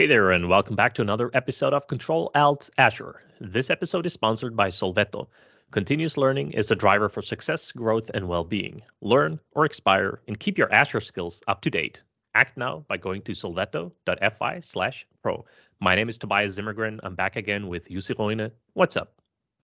Hey 0.00 0.06
there, 0.06 0.30
and 0.30 0.48
welcome 0.48 0.76
back 0.76 0.94
to 0.94 1.02
another 1.02 1.30
episode 1.34 1.74
of 1.74 1.86
Control 1.86 2.30
Alt 2.34 2.70
Azure. 2.78 3.20
This 3.38 3.68
episode 3.68 4.06
is 4.06 4.14
sponsored 4.14 4.56
by 4.56 4.70
Sovelto. 4.70 5.26
Continuous 5.72 6.16
learning 6.16 6.52
is 6.52 6.68
the 6.68 6.74
driver 6.74 7.10
for 7.10 7.20
success, 7.20 7.70
growth, 7.70 8.10
and 8.14 8.26
well 8.26 8.42
being. 8.42 8.80
Learn 9.02 9.38
or 9.50 9.66
expire 9.66 10.22
and 10.26 10.40
keep 10.40 10.56
your 10.56 10.72
Azure 10.72 11.02
skills 11.02 11.42
up 11.48 11.60
to 11.60 11.68
date. 11.68 12.02
Act 12.34 12.56
now 12.56 12.82
by 12.88 12.96
going 12.96 13.20
to 13.20 13.32
sovelto.fi 13.32 14.60
slash 14.60 15.06
pro. 15.22 15.44
My 15.80 15.94
name 15.94 16.08
is 16.08 16.16
Tobias 16.16 16.56
Zimmergren. 16.56 16.98
I'm 17.02 17.14
back 17.14 17.36
again 17.36 17.68
with 17.68 17.90
Jussi 17.90 18.18
Roine. 18.18 18.50
What's 18.72 18.96
up? 18.96 19.20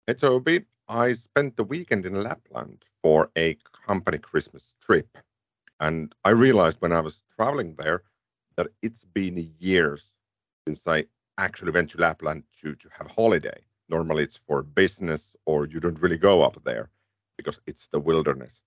Hey, 0.07 0.13
Toby. 0.13 0.63
I 0.87 1.11
spent 1.11 1.57
the 1.57 1.65
weekend 1.65 2.05
in 2.05 2.23
Lapland 2.23 2.85
for 3.01 3.29
a 3.37 3.57
company 3.85 4.19
Christmas 4.19 4.71
trip. 4.79 5.17
And 5.81 6.15
I 6.23 6.29
realized 6.29 6.77
when 6.79 6.93
I 6.93 7.01
was 7.01 7.23
traveling 7.35 7.75
there 7.77 8.03
that 8.55 8.67
it's 8.81 9.05
been 9.05 9.53
years 9.59 10.11
since 10.65 10.87
I 10.87 11.05
actually 11.37 11.71
went 11.71 11.89
to 11.91 11.97
Lapland 11.97 12.43
to, 12.61 12.75
to 12.75 12.89
have 12.97 13.07
a 13.07 13.13
holiday. 13.13 13.61
Normally 13.89 14.23
it's 14.23 14.37
for 14.37 14.63
business 14.63 15.35
or 15.45 15.65
you 15.67 15.79
don't 15.79 16.01
really 16.01 16.17
go 16.17 16.41
up 16.41 16.63
there 16.63 16.89
because 17.37 17.59
it's 17.67 17.87
the 17.87 17.99
wilderness. 17.99 18.61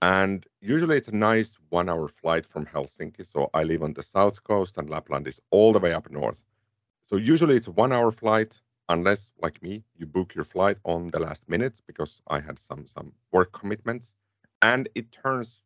And 0.00 0.44
usually 0.60 0.96
it's 0.96 1.08
a 1.08 1.16
nice 1.16 1.56
one 1.68 1.88
hour 1.88 2.08
flight 2.08 2.44
from 2.44 2.66
Helsinki. 2.66 3.24
So 3.24 3.50
I 3.54 3.62
live 3.62 3.82
on 3.82 3.92
the 3.92 4.02
south 4.02 4.42
coast 4.42 4.76
and 4.78 4.90
Lapland 4.90 5.28
is 5.28 5.40
all 5.50 5.72
the 5.72 5.78
way 5.78 5.92
up 5.92 6.10
north. 6.10 6.38
So 7.06 7.16
usually 7.16 7.56
it's 7.56 7.68
a 7.68 7.72
one 7.72 7.92
hour 7.92 8.10
flight, 8.10 8.58
unless 8.88 9.30
like 9.40 9.62
me, 9.62 9.84
you 9.96 10.06
book 10.06 10.34
your 10.34 10.44
flight 10.44 10.78
on 10.84 11.10
the 11.10 11.20
last 11.20 11.48
minutes 11.48 11.80
because 11.86 12.20
I 12.28 12.40
had 12.40 12.58
some 12.58 12.86
some 12.86 13.12
work 13.30 13.52
commitments. 13.52 14.14
And 14.62 14.88
it 14.94 15.12
turns 15.12 15.60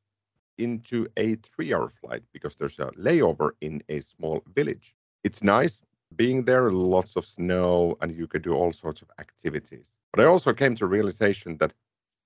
into 0.58 1.06
a 1.16 1.36
three 1.36 1.72
hour 1.74 1.88
flight 1.88 2.22
because 2.32 2.54
there's 2.56 2.78
a 2.78 2.90
layover 2.92 3.50
in 3.60 3.82
a 3.88 4.00
small 4.00 4.42
village 4.54 4.94
it's 5.26 5.42
nice 5.42 5.82
being 6.14 6.44
there, 6.44 6.70
lots 6.70 7.16
of 7.16 7.26
snow, 7.26 7.96
and 8.00 8.14
you 8.14 8.28
could 8.28 8.42
do 8.42 8.54
all 8.54 8.72
sorts 8.72 9.02
of 9.02 9.10
activities. 9.18 9.98
But 10.12 10.22
I 10.22 10.26
also 10.26 10.52
came 10.52 10.76
to 10.76 10.86
realization 10.86 11.56
that 11.58 11.72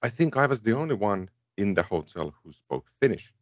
I 0.02 0.10
think 0.10 0.36
I 0.36 0.44
was 0.44 0.60
the 0.60 0.76
only 0.76 0.94
one 0.94 1.30
in 1.56 1.72
the 1.72 1.82
hotel 1.82 2.34
who 2.44 2.52
spoke 2.52 2.90
Finnish 3.00 3.32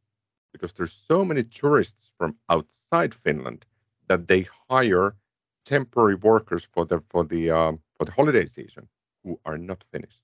because 0.52 0.72
there's 0.72 0.92
so 0.92 1.24
many 1.24 1.42
tourists 1.42 2.12
from 2.16 2.36
outside 2.48 3.12
Finland 3.12 3.66
that 4.06 4.28
they 4.28 4.46
hire 4.70 5.16
temporary 5.64 6.14
workers 6.14 6.64
for 6.72 6.84
the 6.84 7.00
for 7.10 7.24
the 7.24 7.50
um, 7.50 7.80
for 7.96 8.04
the 8.04 8.12
holiday 8.12 8.46
season 8.46 8.88
who 9.24 9.40
are 9.44 9.58
not 9.58 9.84
Finnish. 9.92 10.22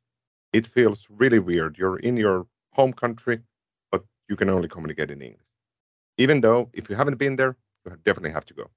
It 0.52 0.64
feels 0.64 1.08
really 1.10 1.40
weird. 1.40 1.76
You're 1.76 1.98
in 2.08 2.16
your 2.16 2.46
home 2.70 2.92
country, 2.92 3.40
you 4.28 4.36
can 4.36 4.50
only 4.50 4.68
communicate 4.68 5.10
in 5.10 5.22
English. 5.22 5.40
Even 6.18 6.40
though 6.40 6.70
if 6.72 6.88
you 6.88 6.96
haven't 6.96 7.18
been 7.18 7.36
there, 7.36 7.56
you 7.84 7.92
definitely 8.04 8.32
have 8.32 8.46
to 8.46 8.54
go. 8.54 8.70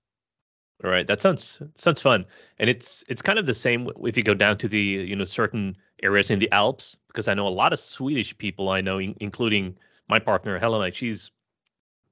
All 0.83 0.91
right, 0.91 1.07
that 1.07 1.21
sounds 1.21 1.59
sounds 1.75 2.01
fun, 2.01 2.25
and 2.59 2.69
it's 2.69 3.03
it's 3.07 3.21
kind 3.21 3.39
of 3.39 3.47
the 3.47 3.53
same 3.53 3.89
if 4.03 4.15
you 4.15 4.21
go 4.21 4.35
down 4.35 4.57
to 4.59 4.67
the 4.67 4.79
you 4.79 5.15
know 5.15 5.23
certain 5.23 5.75
areas 6.03 6.29
in 6.29 6.37
the 6.37 6.51
Alps 6.51 6.97
because 7.07 7.27
I 7.27 7.33
know 7.33 7.47
a 7.47 7.49
lot 7.49 7.73
of 7.73 7.79
Swedish 7.79 8.37
people 8.37 8.69
I 8.69 8.81
know, 8.81 8.99
in, 8.99 9.15
including 9.19 9.75
my 10.07 10.19
partner 10.19 10.59
Helena. 10.59 10.93
She's 10.93 11.31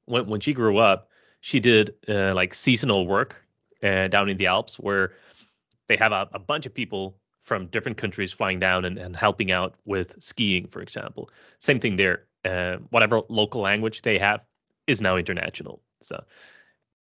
when 0.06 0.26
when 0.26 0.42
she 0.42 0.54
grew 0.54 0.80
up, 0.80 1.10
she 1.42 1.60
did 1.60 1.94
uh, 2.10 2.34
like 2.34 2.56
seasonal 2.56 3.06
work 3.06 3.46
uh, 3.84 4.08
down 4.08 4.30
in 4.30 4.38
the 4.38 4.48
Alps 4.48 4.80
where 4.80 5.14
they 5.88 5.96
have 5.98 6.12
a, 6.12 6.28
a 6.34 6.40
bunch 6.40 6.66
of 6.66 6.74
people 6.74 7.20
from 7.44 7.68
different 7.68 7.98
countries 7.98 8.34
flying 8.34 8.60
down 8.60 8.86
and, 8.86 8.98
and 8.98 9.16
helping 9.16 9.52
out 9.52 9.76
with 9.86 10.16
skiing, 10.22 10.68
for 10.68 10.82
example. 10.82 11.30
Same 11.60 11.80
thing 11.80 11.96
there. 11.96 12.24
Uh, 12.46 12.78
whatever 12.92 13.22
local 13.28 13.62
language 13.62 14.04
they 14.04 14.18
have 14.20 14.46
is 14.88 15.02
now 15.02 15.18
international. 15.18 15.82
So 16.02 16.24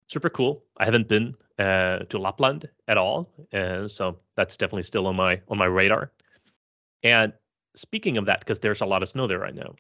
super 0.08 0.30
cool. 0.30 0.64
I 0.78 0.86
haven't 0.86 1.08
been 1.08 1.36
uh, 1.60 2.00
to 2.00 2.18
Lapland 2.18 2.68
at 2.88 2.98
all, 2.98 3.30
and 3.52 3.90
so 3.90 4.18
that's 4.36 4.58
definitely 4.58 4.84
still 4.84 5.08
on 5.08 5.16
my 5.16 5.40
on 5.48 5.58
my 5.58 5.66
radar. 5.66 6.12
And 7.04 7.34
speaking 7.76 8.18
of 8.18 8.26
that, 8.26 8.40
because 8.40 8.60
there's 8.60 8.82
a 8.82 8.86
lot 8.86 9.04
of 9.04 9.10
snow 9.10 9.28
there 9.28 9.40
right 9.40 9.56
now, 9.56 9.76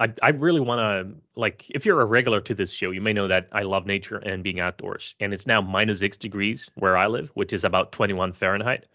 I 0.00 0.12
I 0.22 0.30
really 0.30 0.60
want 0.60 0.80
to 0.80 1.14
like 1.36 1.70
if 1.70 1.86
you're 1.86 2.00
a 2.00 2.06
regular 2.06 2.40
to 2.40 2.54
this 2.54 2.72
show, 2.72 2.90
you 2.90 3.00
may 3.00 3.12
know 3.12 3.28
that 3.28 3.48
I 3.52 3.62
love 3.62 3.86
nature 3.86 4.18
and 4.18 4.42
being 4.42 4.60
outdoors. 4.60 5.14
And 5.20 5.32
it's 5.32 5.46
now 5.46 5.60
minus 5.60 6.00
six 6.00 6.16
degrees 6.16 6.70
where 6.74 6.96
I 6.96 7.06
live, 7.06 7.30
which 7.34 7.52
is 7.52 7.64
about 7.64 7.92
21 7.92 8.32
Fahrenheit, 8.32 8.86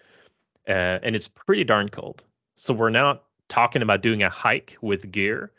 uh, 0.67 0.99
and 1.03 1.15
it's 1.15 1.27
pretty 1.27 1.63
darn 1.63 1.89
cold. 1.89 2.23
So 2.55 2.73
we're 2.73 2.89
now 2.89 3.21
talking 3.49 3.81
about 3.81 4.01
doing 4.01 4.23
a 4.23 4.29
hike 4.29 4.77
with 4.81 5.11
gear, 5.11 5.51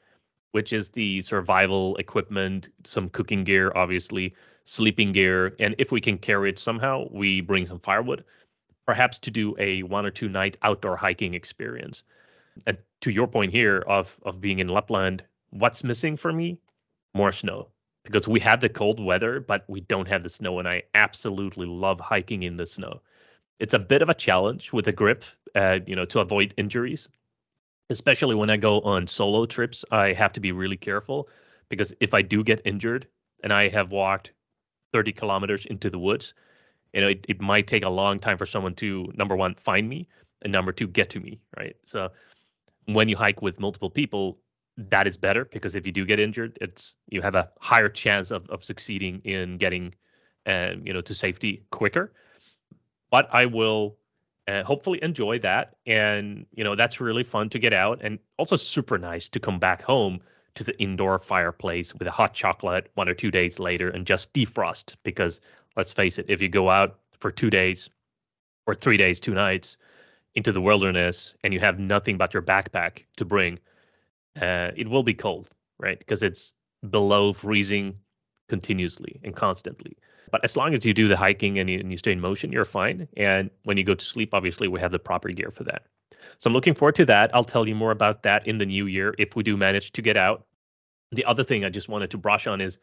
which 0.58 0.72
is 0.72 0.90
the 0.90 1.20
survival 1.20 1.94
equipment, 1.98 2.70
some 2.82 3.08
cooking 3.08 3.44
gear, 3.44 3.70
obviously, 3.76 4.34
sleeping 4.64 5.12
gear, 5.12 5.54
and 5.60 5.72
if 5.78 5.92
we 5.92 6.00
can 6.00 6.18
carry 6.18 6.50
it 6.50 6.58
somehow, 6.58 7.06
we 7.12 7.40
bring 7.40 7.64
some 7.64 7.78
firewood, 7.78 8.24
perhaps 8.84 9.20
to 9.20 9.30
do 9.30 9.54
a 9.60 9.84
one 9.84 10.04
or 10.04 10.10
two 10.10 10.28
night 10.28 10.58
outdoor 10.62 10.96
hiking 10.96 11.34
experience. 11.34 12.02
And 12.66 12.76
to 13.02 13.12
your 13.12 13.28
point 13.28 13.52
here 13.52 13.84
of 13.86 14.18
of 14.24 14.40
being 14.40 14.58
in 14.58 14.66
Lapland, 14.66 15.22
what's 15.50 15.84
missing 15.84 16.16
for 16.16 16.32
me? 16.32 16.58
More 17.14 17.30
snow. 17.30 17.68
Because 18.02 18.26
we 18.26 18.40
have 18.40 18.60
the 18.60 18.68
cold 18.68 18.98
weather, 18.98 19.38
but 19.38 19.64
we 19.68 19.82
don't 19.82 20.08
have 20.08 20.24
the 20.24 20.28
snow, 20.28 20.58
and 20.58 20.66
I 20.66 20.82
absolutely 20.92 21.66
love 21.66 22.00
hiking 22.00 22.42
in 22.42 22.56
the 22.56 22.66
snow. 22.66 23.00
It's 23.60 23.74
a 23.74 23.78
bit 23.78 24.02
of 24.02 24.08
a 24.08 24.14
challenge 24.26 24.72
with 24.72 24.86
the 24.86 24.92
grip, 24.92 25.22
uh, 25.54 25.78
you 25.86 25.94
know, 25.94 26.06
to 26.06 26.18
avoid 26.18 26.52
injuries. 26.56 27.08
Especially 27.90 28.34
when 28.34 28.50
I 28.50 28.56
go 28.56 28.80
on 28.80 29.06
solo 29.06 29.46
trips, 29.46 29.84
I 29.90 30.12
have 30.12 30.32
to 30.34 30.40
be 30.40 30.52
really 30.52 30.76
careful 30.76 31.28
because 31.68 31.92
if 32.00 32.14
I 32.14 32.22
do 32.22 32.44
get 32.44 32.60
injured 32.64 33.06
and 33.42 33.52
I 33.52 33.68
have 33.68 33.90
walked 33.90 34.32
30 34.92 35.12
kilometers 35.12 35.66
into 35.66 35.90
the 35.90 35.98
woods, 35.98 36.34
you 36.92 37.00
know, 37.00 37.08
it, 37.08 37.24
it 37.28 37.40
might 37.40 37.66
take 37.66 37.84
a 37.84 37.88
long 37.88 38.18
time 38.18 38.38
for 38.38 38.46
someone 38.46 38.74
to 38.76 39.10
number 39.14 39.36
one 39.36 39.54
find 39.54 39.88
me 39.88 40.08
and 40.42 40.52
number 40.52 40.72
two 40.72 40.86
get 40.86 41.10
to 41.10 41.20
me, 41.20 41.40
right? 41.56 41.76
So 41.84 42.10
when 42.86 43.08
you 43.08 43.16
hike 43.16 43.42
with 43.42 43.60
multiple 43.60 43.90
people, 43.90 44.38
that 44.76 45.06
is 45.06 45.16
better 45.16 45.44
because 45.44 45.74
if 45.74 45.86
you 45.86 45.92
do 45.92 46.04
get 46.04 46.20
injured, 46.20 46.56
it's 46.60 46.94
you 47.08 47.20
have 47.20 47.34
a 47.34 47.50
higher 47.60 47.88
chance 47.88 48.30
of 48.30 48.48
of 48.48 48.62
succeeding 48.64 49.20
in 49.24 49.58
getting, 49.58 49.94
uh, 50.46 50.72
you 50.82 50.92
know, 50.92 51.00
to 51.00 51.14
safety 51.14 51.64
quicker. 51.70 52.12
But 53.10 53.28
I 53.32 53.46
will 53.46 53.96
uh, 54.48 54.64
hopefully 54.64 54.98
enjoy 55.02 55.38
that, 55.38 55.76
and 55.86 56.46
you 56.54 56.64
know, 56.64 56.74
that's 56.74 57.00
really 57.00 57.22
fun 57.22 57.50
to 57.50 57.58
get 57.58 57.74
out, 57.74 58.00
and 58.02 58.18
also 58.38 58.56
super 58.56 58.96
nice 58.96 59.28
to 59.28 59.38
come 59.38 59.58
back 59.58 59.82
home 59.82 60.20
to 60.54 60.64
the 60.64 60.76
indoor 60.80 61.18
fireplace 61.18 61.94
with 61.94 62.08
a 62.08 62.10
hot 62.10 62.34
chocolate 62.34 62.90
one 62.94 63.08
or 63.08 63.14
two 63.14 63.30
days 63.30 63.60
later 63.60 63.90
and 63.90 64.06
just 64.06 64.32
defrost. 64.32 64.96
Because 65.04 65.40
let's 65.76 65.92
face 65.92 66.18
it, 66.18 66.26
if 66.28 66.42
you 66.42 66.48
go 66.48 66.68
out 66.68 66.98
for 67.20 67.30
two 67.30 67.50
days 67.50 67.90
or 68.66 68.74
three 68.74 68.96
days, 68.96 69.20
two 69.20 69.34
nights 69.34 69.76
into 70.34 70.50
the 70.50 70.60
wilderness 70.60 71.36
and 71.44 71.54
you 71.54 71.60
have 71.60 71.78
nothing 71.78 72.16
but 72.16 72.34
your 72.34 72.42
backpack 72.42 73.04
to 73.16 73.24
bring, 73.24 73.58
uh, 74.40 74.72
it 74.74 74.88
will 74.88 75.04
be 75.04 75.14
cold, 75.14 75.48
right? 75.78 75.98
Because 75.98 76.22
it's 76.22 76.54
below 76.90 77.32
freezing 77.32 77.98
continuously 78.48 79.20
and 79.22 79.36
constantly. 79.36 79.96
But 80.30 80.44
as 80.44 80.56
long 80.56 80.74
as 80.74 80.84
you 80.84 80.94
do 80.94 81.08
the 81.08 81.16
hiking 81.16 81.58
and 81.58 81.68
you, 81.68 81.80
and 81.80 81.90
you 81.90 81.98
stay 81.98 82.12
in 82.12 82.20
motion, 82.20 82.52
you're 82.52 82.64
fine. 82.64 83.08
And 83.16 83.50
when 83.64 83.76
you 83.76 83.84
go 83.84 83.94
to 83.94 84.04
sleep, 84.04 84.34
obviously, 84.34 84.68
we 84.68 84.80
have 84.80 84.92
the 84.92 84.98
proper 84.98 85.28
gear 85.28 85.50
for 85.50 85.64
that. 85.64 85.86
So 86.38 86.48
I'm 86.48 86.54
looking 86.54 86.74
forward 86.74 86.94
to 86.96 87.04
that. 87.06 87.34
I'll 87.34 87.44
tell 87.44 87.66
you 87.66 87.74
more 87.74 87.90
about 87.90 88.22
that 88.22 88.46
in 88.46 88.58
the 88.58 88.66
new 88.66 88.86
year 88.86 89.14
if 89.18 89.36
we 89.36 89.42
do 89.42 89.56
manage 89.56 89.92
to 89.92 90.02
get 90.02 90.16
out. 90.16 90.46
The 91.12 91.24
other 91.24 91.44
thing 91.44 91.64
I 91.64 91.70
just 91.70 91.88
wanted 91.88 92.10
to 92.10 92.18
brush 92.18 92.46
on 92.46 92.60
is 92.60 92.78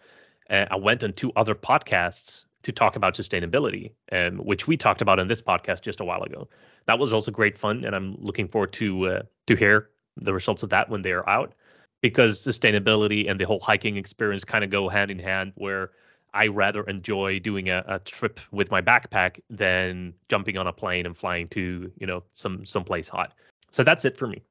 uh, 0.50 0.66
I 0.72 0.76
went 0.76 1.04
on 1.04 1.14
two 1.14 1.32
other 1.36 1.56
podcasts 1.56 2.46
to 2.64 2.72
talk 2.72 2.96
about 2.96 3.14
sustainability, 3.14 3.92
um, 4.12 4.38
which 4.38 4.68
we 4.68 4.76
talked 4.76 5.02
about 5.02 5.20
in 5.20 5.28
this 5.28 5.42
podcast 5.42 5.82
just 5.82 6.00
a 6.00 6.06
while 6.06 6.24
ago. 6.24 6.50
That 6.88 6.98
was 6.98 7.14
also 7.14 7.30
great 7.32 7.58
fun, 7.58 7.86
and 7.86 7.96
I'm 7.96 8.16
looking 8.20 8.48
forward 8.48 8.74
to 8.74 9.08
uh, 9.08 9.22
to 9.46 9.56
hear 9.56 9.90
the 10.18 10.34
results 10.34 10.64
of 10.64 10.70
that 10.72 10.90
when 10.90 11.04
they 11.04 11.12
are 11.12 11.28
out, 11.30 11.54
because 12.02 12.44
sustainability 12.44 13.30
and 13.30 13.40
the 13.40 13.46
whole 13.46 13.60
hiking 13.60 13.98
experience 13.98 14.44
kind 14.44 14.64
of 14.64 14.72
go 14.72 14.90
hand 14.90 15.12
in 15.12 15.20
hand. 15.20 15.54
Where 15.56 15.92
I 16.36 16.48
rather 16.48 16.84
enjoy 16.84 17.40
doing 17.40 17.70
a, 17.70 17.84
a 17.88 18.00
trip 18.00 18.40
with 18.52 18.70
my 18.70 18.82
backpack 18.82 19.40
than 19.50 20.14
jumping 20.30 20.58
on 20.58 20.68
a 20.68 20.74
plane 20.74 21.06
and 21.06 21.18
flying 21.18 21.48
to 21.50 21.92
you 21.98 22.06
know 22.06 22.24
some 22.34 22.66
someplace 22.66 23.08
hot. 23.08 23.34
So 23.72 23.84
that's 23.84 24.06
it 24.06 24.18
for 24.18 24.28
me. 24.28 24.44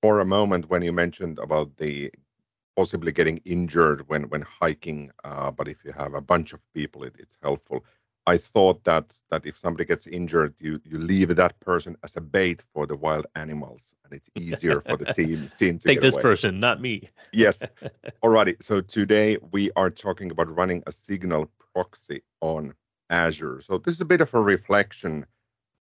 For 0.00 0.18
a 0.20 0.24
moment, 0.24 0.68
when 0.70 0.82
you 0.82 0.92
mentioned 0.92 1.38
about 1.38 1.76
the 1.76 2.10
possibly 2.74 3.12
getting 3.12 3.38
injured 3.44 4.08
when 4.08 4.22
when 4.30 4.42
hiking 4.42 5.10
uh, 5.24 5.50
but 5.50 5.68
if 5.68 5.84
you 5.84 5.92
have 5.92 6.14
a 6.14 6.20
bunch 6.20 6.54
of 6.54 6.60
people 6.72 7.04
it, 7.04 7.14
it's 7.18 7.38
helpful 7.42 7.84
i 8.26 8.36
thought 8.36 8.82
that 8.84 9.14
that 9.30 9.44
if 9.46 9.56
somebody 9.58 9.84
gets 9.84 10.06
injured 10.06 10.54
you 10.58 10.80
you 10.84 10.98
leave 10.98 11.34
that 11.34 11.58
person 11.60 11.96
as 12.02 12.16
a 12.16 12.20
bait 12.20 12.62
for 12.72 12.86
the 12.86 12.96
wild 12.96 13.26
animals 13.34 13.94
and 14.04 14.12
it's 14.12 14.30
easier 14.36 14.80
for 14.82 14.96
the 14.96 15.12
team 15.12 15.50
team 15.58 15.78
to 15.78 15.88
take 15.88 16.00
this 16.00 16.14
away. 16.14 16.22
person 16.22 16.60
not 16.60 16.80
me. 16.80 17.08
Yes. 17.32 17.62
Alrighty 18.22 18.62
so 18.62 18.80
today 18.80 19.38
we 19.50 19.70
are 19.76 19.90
talking 19.90 20.30
about 20.30 20.54
running 20.54 20.82
a 20.86 20.92
signal 20.92 21.50
proxy 21.74 22.22
on 22.40 22.74
azure. 23.10 23.60
So 23.60 23.78
this 23.78 23.94
is 23.94 24.00
a 24.00 24.04
bit 24.04 24.20
of 24.20 24.32
a 24.34 24.40
reflection 24.40 25.26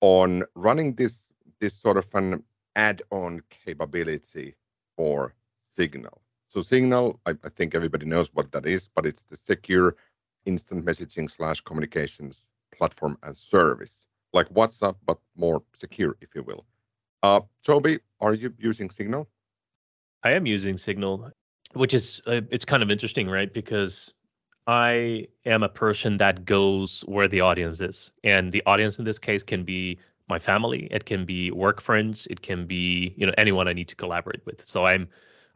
on 0.01 0.43
running 0.55 0.95
this 0.95 1.29
this 1.59 1.73
sort 1.75 1.97
of 1.97 2.07
an 2.13 2.43
add-on 2.75 3.41
capability 3.49 4.55
for 4.95 5.33
signal. 5.67 6.21
So 6.47 6.61
Signal, 6.61 7.19
I, 7.25 7.31
I, 7.43 7.49
think 7.49 7.75
everybody 7.75 8.05
knows 8.05 8.33
what 8.33 8.51
that 8.53 8.65
is, 8.65 8.89
but 8.95 9.05
it's 9.05 9.23
the 9.25 9.35
secure 9.35 9.95
instant 10.45 10.85
messaging 10.85 11.29
slash 11.29 11.61
communications 11.61 12.43
platform 12.71 13.17
as 13.23 13.37
service, 13.37 14.07
like 14.33 14.49
WhatsApp, 14.49 14.95
but 15.05 15.17
more 15.35 15.63
secure, 15.73 16.15
if 16.21 16.35
you 16.35 16.43
will. 16.43 16.65
Uh, 17.23 17.41
Toby, 17.63 17.99
are 18.21 18.33
you 18.33 18.53
using 18.57 18.89
Signal? 18.89 19.27
I 20.23 20.31
am 20.31 20.45
using 20.45 20.77
Signal, 20.77 21.31
which 21.73 21.93
is 21.93 22.21
uh, 22.27 22.41
it's 22.51 22.65
kind 22.65 22.83
of 22.83 22.91
interesting, 22.91 23.29
right? 23.29 23.53
Because 23.53 24.13
I 24.67 25.27
am 25.45 25.63
a 25.63 25.69
person 25.69 26.17
that 26.17 26.45
goes 26.45 27.01
where 27.07 27.27
the 27.27 27.41
audience 27.41 27.81
is, 27.81 28.11
and 28.23 28.51
the 28.51 28.63
audience 28.65 28.99
in 28.99 29.05
this 29.05 29.19
case 29.19 29.43
can 29.43 29.63
be 29.63 29.97
my 30.27 30.39
family, 30.39 30.87
it 30.91 31.05
can 31.05 31.25
be 31.25 31.51
work 31.51 31.81
friends, 31.81 32.27
it 32.29 32.41
can 32.41 32.65
be 32.65 33.13
you 33.17 33.25
know 33.25 33.33
anyone 33.37 33.67
I 33.67 33.73
need 33.73 33.87
to 33.89 33.95
collaborate 33.95 34.45
with. 34.45 34.65
So 34.65 34.85
I'm 34.85 35.07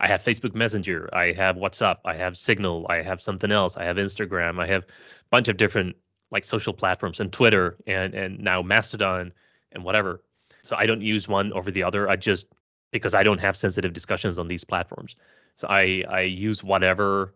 I 0.04 0.08
have 0.08 0.22
Facebook 0.22 0.54
Messenger, 0.54 1.10
I 1.14 1.32
have 1.32 1.56
WhatsApp, 1.56 2.00
I 2.04 2.16
have 2.16 2.38
Signal, 2.38 2.86
I 2.90 3.02
have 3.02 3.22
something 3.22 3.54
else, 3.54 3.78
I 3.78 3.86
have 3.86 3.96
Instagram, 3.96 4.60
I 4.60 4.68
have 4.68 4.84
a 4.84 4.88
bunch 5.30 5.48
of 5.48 5.56
different 5.56 5.96
like 6.30 6.44
social 6.44 6.74
platforms 6.74 7.22
and 7.22 7.32
Twitter 7.32 7.78
and 7.88 8.14
and 8.14 8.38
now 8.40 8.62
Mastodon 8.62 9.32
and 9.72 9.86
whatever. 9.86 10.22
So 10.64 10.76
I 10.76 10.88
don't 10.88 11.02
use 11.02 11.30
one 11.30 11.54
over 11.54 11.72
the 11.72 11.84
other. 11.84 12.10
I 12.10 12.18
just 12.18 12.48
because 12.92 13.14
I 13.14 13.24
don't 13.24 13.40
have 13.40 13.56
sensitive 13.56 13.94
discussions 13.94 14.38
on 14.38 14.50
these 14.50 14.66
platforms. 14.66 15.16
So 15.56 15.68
I 15.70 16.04
I 16.10 16.22
use 16.24 16.62
whatever 16.62 17.34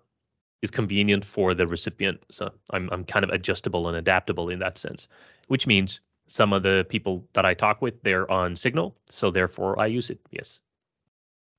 is 0.62 0.69
convenient 0.69 1.24
for 1.24 1.54
the 1.54 1.68
recipient. 1.68 2.22
So 2.31 2.52
I'm 2.72 2.90
I'm 2.92 3.06
kind 3.06 3.24
of 3.24 3.30
adjustable 3.30 3.88
and 3.88 3.96
adaptable 3.96 4.50
in 4.50 4.60
that 4.60 4.78
sense, 4.78 5.08
which 5.48 5.68
means 5.68 6.02
some 6.25 6.52
of 6.52 6.64
the 6.64 6.86
people 6.90 7.25
that 7.31 7.46
I 7.46 7.54
talk 7.54 7.81
with 7.81 8.04
they're 8.04 8.30
on 8.30 8.58
Signal, 8.58 8.94
so 9.10 9.31
therefore 9.31 9.80
I 9.80 9.86
use 9.86 10.10
it. 10.10 10.19
Yes. 10.31 10.60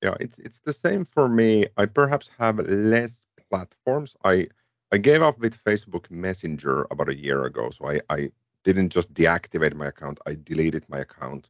Yeah, 0.01 0.15
it's 0.19 0.39
it's 0.39 0.59
the 0.59 0.73
same 0.73 1.03
for 1.05 1.27
me. 1.27 1.65
I 1.77 1.85
perhaps 1.85 2.29
have 2.39 2.59
less 2.59 3.21
platforms. 3.49 4.15
I 4.23 4.47
I 4.91 4.97
gave 4.97 5.21
up 5.21 5.39
with 5.39 5.63
Facebook 5.63 6.09
Messenger 6.09 6.87
about 6.89 7.09
a 7.09 7.15
year 7.15 7.45
ago, 7.45 7.69
so 7.69 7.87
I, 7.87 7.99
I 8.09 8.31
didn't 8.63 8.89
just 8.89 9.13
deactivate 9.13 9.75
my 9.75 9.87
account, 9.87 10.19
I 10.25 10.35
deleted 10.43 10.85
my 10.89 10.99
account. 10.99 11.49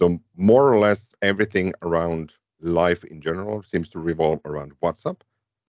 So 0.00 0.20
more 0.36 0.72
or 0.72 0.78
less 0.78 1.14
everything 1.22 1.72
around 1.82 2.32
life 2.60 3.04
in 3.04 3.20
general 3.20 3.62
seems 3.62 3.88
to 3.90 3.98
revolve 3.98 4.40
around 4.44 4.72
WhatsApp. 4.82 5.20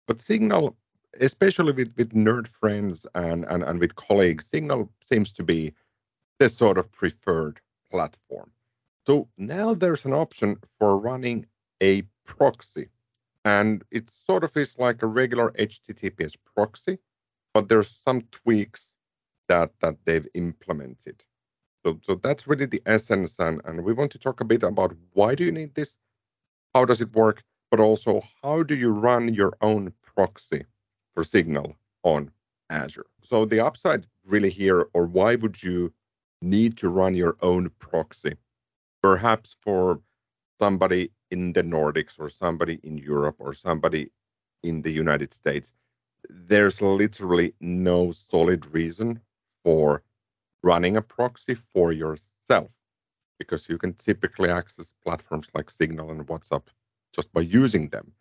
But 0.08 0.20
Signal, 0.20 0.76
especially 1.20 1.74
with, 1.74 1.94
with 1.98 2.14
nerd 2.14 2.48
friends 2.48 3.06
and, 3.16 3.46
and, 3.46 3.64
and 3.64 3.80
with 3.80 3.96
colleagues, 3.96 4.46
Signal 4.46 4.92
seems 5.08 5.34
to 5.34 5.44
be 5.44 5.74
the 6.38 6.50
sort 6.50 6.78
of 6.78 6.92
preferred 6.92 7.60
platform. 7.92 8.52
So 9.06 9.28
now 9.38 9.74
there's 9.74 10.06
an 10.06 10.14
option 10.14 10.58
for 10.78 10.98
running 10.98 11.46
a 11.82 12.04
proxy 12.26 12.90
and 13.46 13.84
it 13.92 14.10
sort 14.10 14.44
of 14.44 14.56
is 14.58 14.78
like 14.78 15.02
a 15.02 15.08
regular 15.08 15.52
HTTPS 15.52 16.36
proxy, 16.56 17.00
but 17.54 17.70
there's 17.70 18.00
some 18.06 18.22
tweaks 18.32 18.96
that 19.48 19.72
that 19.82 19.96
they've 20.06 20.28
implemented. 20.34 21.24
So, 21.86 22.00
so 22.04 22.16
that's 22.16 22.48
really 22.48 22.66
the 22.66 22.82
essence, 22.86 23.40
and, 23.40 23.62
and 23.66 23.84
we 23.84 23.94
want 23.94 24.12
to 24.12 24.20
talk 24.20 24.42
a 24.42 24.46
bit 24.46 24.64
about 24.64 24.94
why 25.14 25.34
do 25.34 25.46
you 25.46 25.52
need 25.52 25.74
this, 25.76 25.96
how 26.76 26.84
does 26.86 27.00
it 27.00 27.14
work, 27.14 27.42
but 27.72 27.80
also 27.80 28.22
how 28.44 28.64
do 28.64 28.76
you 28.76 28.92
run 28.92 29.34
your 29.34 29.54
own 29.62 29.94
proxy 30.02 30.66
for 31.16 31.24
Signal 31.24 31.76
on 32.04 32.32
Azure. 32.70 33.06
So 33.24 33.46
the 33.46 33.62
upside 33.62 34.06
really 34.26 34.50
here, 34.50 34.88
or 34.94 35.06
why 35.06 35.36
would 35.36 35.64
you 35.64 35.94
need 36.42 36.78
to 36.78 36.90
run 36.90 37.16
your 37.16 37.38
own 37.42 37.70
proxy? 37.80 38.36
Perhaps 39.02 39.56
for 39.62 40.02
somebody 40.60 41.12
in 41.32 41.54
the 41.54 41.64
Nordics 41.64 42.20
or 42.20 42.30
somebody 42.30 42.80
in 42.84 42.98
Europe 42.98 43.36
or 43.40 43.54
somebody 43.54 44.12
in 44.64 44.82
the 44.82 44.92
United 44.92 45.34
States, 45.34 45.74
there's 46.30 46.82
literally 46.82 47.54
no 47.62 48.12
solid 48.12 48.66
reason 48.74 49.22
for 49.64 50.04
running 50.64 50.98
a 50.98 51.02
proxy 51.02 51.56
for 51.56 51.92
yourself 51.92 52.70
because 53.38 53.70
you 53.70 53.78
can 53.78 53.94
typically 53.94 54.50
access 54.50 54.94
platforms 55.04 55.48
like 55.54 55.70
Signal 55.70 56.12
and 56.12 56.28
WhatsApp 56.28 56.64
just 57.14 57.32
by 57.32 57.42
using 57.42 57.88
them. 57.90 58.12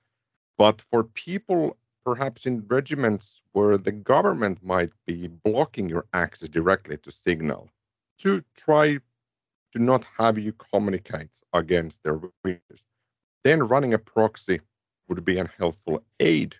But 0.56 0.81
for 0.81 1.05
people 1.05 1.76
perhaps 2.05 2.46
in 2.46 2.64
regiments 2.69 3.43
where 3.52 3.76
the 3.76 3.93
government 3.93 4.64
might 4.64 4.93
be 5.06 5.26
blocking 5.26 5.90
your 5.90 6.06
access 6.14 6.49
directly 6.49 6.96
to 6.96 7.10
Signal 7.10 7.69
to 8.19 8.43
try 8.56 8.99
to 9.72 9.78
not 9.78 10.05
have 10.16 10.38
you 10.38 10.52
communicate 10.55 11.37
against 11.52 12.02
their 12.02 12.19
wishes, 12.43 12.81
then 13.44 13.62
running 13.62 13.94
a 13.94 13.99
proxy 13.99 14.61
would 15.08 15.25
be 15.25 15.38
a 15.38 15.50
helpful 15.58 16.05
aid 16.20 16.56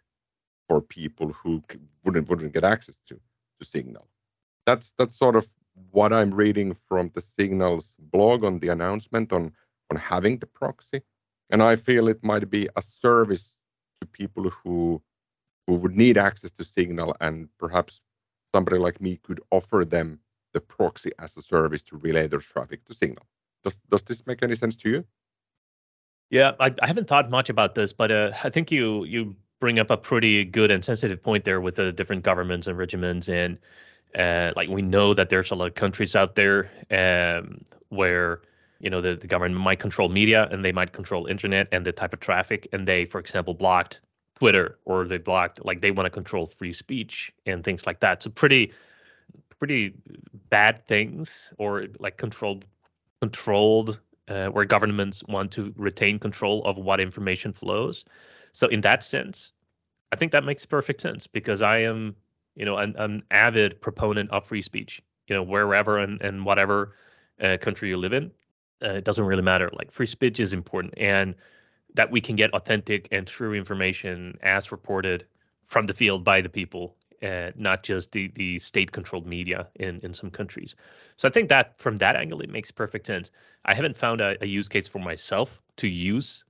for 0.69 0.81
people 0.81 1.33
who 1.33 1.63
wouldn't 2.05 2.29
wouldn't 2.29 2.53
get 2.53 2.65
access 2.65 2.97
to 3.09 3.15
to 3.61 3.65
Signal. 3.67 4.07
That's 4.67 4.95
that's 4.99 5.17
sort 5.17 5.37
of 5.37 5.47
what 5.91 6.13
I'm 6.13 6.33
reading 6.35 6.77
from 6.89 7.11
the 7.15 7.21
Signal's 7.21 7.97
blog 7.99 8.45
on 8.45 8.59
the 8.59 8.69
announcement 8.69 9.33
on 9.33 9.53
on 9.91 9.97
having 9.97 10.39
the 10.39 10.47
proxy, 10.47 11.03
and 11.51 11.63
I 11.63 11.77
feel 11.77 12.09
it 12.09 12.23
might 12.23 12.51
be 12.51 12.69
a 12.77 12.83
service 12.83 13.55
to 14.01 14.07
people 14.07 14.51
who 14.51 15.03
who 15.67 15.75
would 15.75 15.97
need 15.97 16.19
access 16.19 16.51
to 16.53 16.65
Signal, 16.65 17.15
and 17.21 17.49
perhaps 17.59 18.01
somebody 18.55 18.79
like 18.79 19.01
me 19.01 19.17
could 19.23 19.41
offer 19.51 19.85
them 19.85 20.21
the 20.55 20.61
proxy 20.61 21.13
as 21.19 21.37
a 21.37 21.43
service 21.43 21.83
to 21.83 21.97
relay 21.99 22.27
their 22.27 22.41
traffic 22.41 22.85
to 22.87 22.95
Signal. 22.95 23.27
Does 23.65 23.77
does 23.91 24.03
this 24.03 24.27
make 24.27 24.43
any 24.43 24.55
sense 24.55 24.77
to 24.77 24.91
you? 24.91 25.05
Yeah, 26.31 26.53
I, 26.61 26.75
I 26.83 26.87
haven't 26.87 27.09
thought 27.09 27.31
much 27.31 27.49
about 27.49 27.75
this, 27.75 27.93
but 27.93 28.11
uh, 28.11 28.33
I 28.45 28.51
think 28.51 28.71
you 28.71 29.05
you 29.05 29.35
bring 29.61 29.79
up 29.79 29.91
a 29.91 29.97
pretty 29.97 30.45
good 30.45 30.71
and 30.71 30.85
sensitive 30.85 31.23
point 31.23 31.45
there 31.45 31.61
with 31.61 31.77
the 31.77 31.93
different 31.93 32.23
governments 32.23 32.67
and 32.67 32.77
regiments, 32.77 33.29
and 33.29 33.59
uh, 34.15 34.53
like 34.55 34.69
we 34.69 34.83
know 34.83 35.15
that 35.15 35.31
there's 35.31 35.51
a 35.51 35.55
lot 35.55 35.69
of 35.69 35.75
countries 35.75 36.15
out 36.15 36.35
there 36.35 36.71
um, 36.91 37.63
where 37.89 38.43
you 38.79 38.91
know 38.91 39.01
the, 39.01 39.17
the 39.17 39.27
government 39.27 39.59
might 39.61 39.79
control 39.81 40.09
media 40.11 40.49
and 40.51 40.65
they 40.65 40.73
might 40.73 40.93
control 40.93 41.27
internet 41.27 41.67
and 41.73 41.87
the 41.87 41.93
type 41.93 42.13
of 42.13 42.21
traffic, 42.21 42.69
and 42.73 42.87
they, 42.87 43.05
for 43.07 43.19
example, 43.19 43.55
blocked 43.55 44.01
Twitter 44.35 44.79
or 44.85 45.07
they 45.07 45.19
blocked 45.19 45.65
like 45.65 45.81
they 45.81 45.91
want 45.91 46.07
to 46.07 46.11
control 46.11 46.47
free 46.47 46.73
speech 46.75 47.33
and 47.47 47.65
things 47.65 47.87
like 47.87 48.01
that. 48.01 48.23
So 48.23 48.31
pretty 48.31 48.73
pretty 49.59 49.95
bad 50.51 50.87
things 50.87 51.53
or 51.59 51.87
like 51.99 52.17
controlled 52.19 52.67
controlled 53.21 54.01
uh, 54.29 54.49
where 54.49 54.65
governments 54.65 55.23
want 55.29 55.51
to 55.53 55.73
retain 55.77 56.19
control 56.19 56.65
of 56.65 56.77
what 56.77 57.01
information 57.01 57.53
flows. 57.53 58.05
So 58.53 58.67
in 58.69 58.81
that 58.83 59.03
sense, 59.03 59.53
I 60.13 60.17
think 60.17 60.33
that 60.33 60.45
makes 60.45 60.65
perfect 60.67 61.01
sense 61.01 61.27
because 61.27 61.63
I 61.63 61.79
am, 61.79 62.17
you 62.55 62.65
know, 62.65 62.77
an, 62.77 62.95
an 62.97 63.23
avid 63.31 63.81
proponent 63.81 64.31
of 64.31 64.45
free 64.47 64.63
speech. 64.63 65.03
You 65.29 65.35
know, 65.37 65.43
wherever 65.43 65.99
and, 65.99 66.21
and 66.23 66.47
whatever 66.47 66.95
uh, 67.41 67.59
country 67.61 67.91
you 67.91 67.99
live 67.99 68.15
in, 68.15 68.31
uh, 68.83 68.95
it 68.95 69.05
doesn't 69.05 69.27
really 69.27 69.43
matter. 69.43 69.71
Like 69.75 69.91
free 69.93 70.07
speech 70.07 70.41
is 70.41 70.55
important, 70.55 70.95
and 70.97 71.35
that 71.95 72.11
we 72.11 72.21
can 72.21 72.37
get 72.37 72.53
authentic 72.55 73.09
and 73.13 73.27
true 73.27 73.53
information 73.53 74.39
as 74.43 74.73
reported 74.73 75.27
from 75.65 75.87
the 75.87 75.93
field 75.93 76.25
by 76.25 76.41
the 76.41 76.49
people 76.49 76.97
uh, 77.23 77.51
not 77.57 77.83
just 77.83 78.13
the 78.13 78.29
the 78.35 78.59
state 78.59 78.93
controlled 78.93 79.27
media 79.27 79.69
in 79.77 80.01
in 80.03 80.15
some 80.15 80.31
countries. 80.31 80.75
So 81.17 81.29
I 81.29 81.31
think 81.31 81.49
that 81.49 81.79
from 81.79 81.97
that 81.97 82.17
angle 82.17 82.41
it 82.41 82.51
makes 82.51 82.71
perfect 82.71 83.07
sense. 83.07 83.31
I 83.65 83.75
haven't 83.75 83.97
found 83.97 84.21
a, 84.21 84.37
a 84.43 84.47
use 84.47 84.69
case 84.69 84.89
for 84.89 84.99
myself 84.99 85.63
to 85.77 85.89
use 85.89 86.45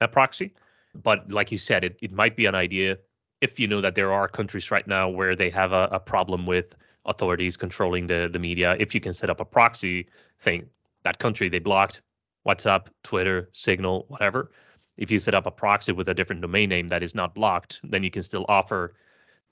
a 0.00 0.08
proxy, 0.08 0.52
but 0.94 1.30
like 1.30 1.52
you 1.52 1.58
said, 1.58 1.84
it, 1.84 1.96
it 2.02 2.12
might 2.12 2.36
be 2.36 2.46
an 2.46 2.54
idea 2.54 2.98
if 3.40 3.60
you 3.60 3.68
know 3.68 3.80
that 3.80 3.94
there 3.94 4.12
are 4.12 4.28
countries 4.28 4.70
right 4.70 4.86
now 4.86 5.08
where 5.08 5.36
they 5.36 5.50
have 5.50 5.72
a, 5.72 5.88
a 5.92 6.00
problem 6.00 6.46
with 6.46 6.74
authorities 7.06 7.56
controlling 7.56 8.06
the 8.06 8.28
the 8.32 8.38
media. 8.38 8.76
If 8.78 8.94
you 8.94 9.00
can 9.00 9.12
set 9.12 9.30
up 9.30 9.40
a 9.40 9.44
proxy 9.44 10.08
thing, 10.38 10.66
that 11.04 11.18
country 11.18 11.48
they 11.48 11.60
blocked 11.60 12.02
WhatsApp, 12.46 12.86
Twitter, 13.02 13.48
Signal, 13.52 14.04
whatever. 14.08 14.50
If 14.96 15.10
you 15.10 15.18
set 15.18 15.34
up 15.34 15.46
a 15.46 15.50
proxy 15.50 15.92
with 15.92 16.08
a 16.08 16.14
different 16.14 16.42
domain 16.42 16.68
name 16.68 16.88
that 16.88 17.02
is 17.02 17.14
not 17.14 17.34
blocked, 17.34 17.80
then 17.82 18.04
you 18.04 18.10
can 18.10 18.22
still 18.22 18.44
offer 18.48 18.94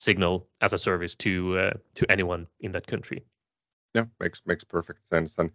Signal 0.02 0.48
as 0.60 0.72
a 0.72 0.78
service 0.78 1.14
to 1.14 1.58
uh, 1.58 1.72
to 1.94 2.10
anyone 2.10 2.48
in 2.60 2.72
that 2.72 2.86
country. 2.86 3.24
Yeah, 3.94 4.06
makes 4.18 4.42
makes 4.46 4.64
perfect 4.64 5.06
sense. 5.06 5.38
And 5.38 5.50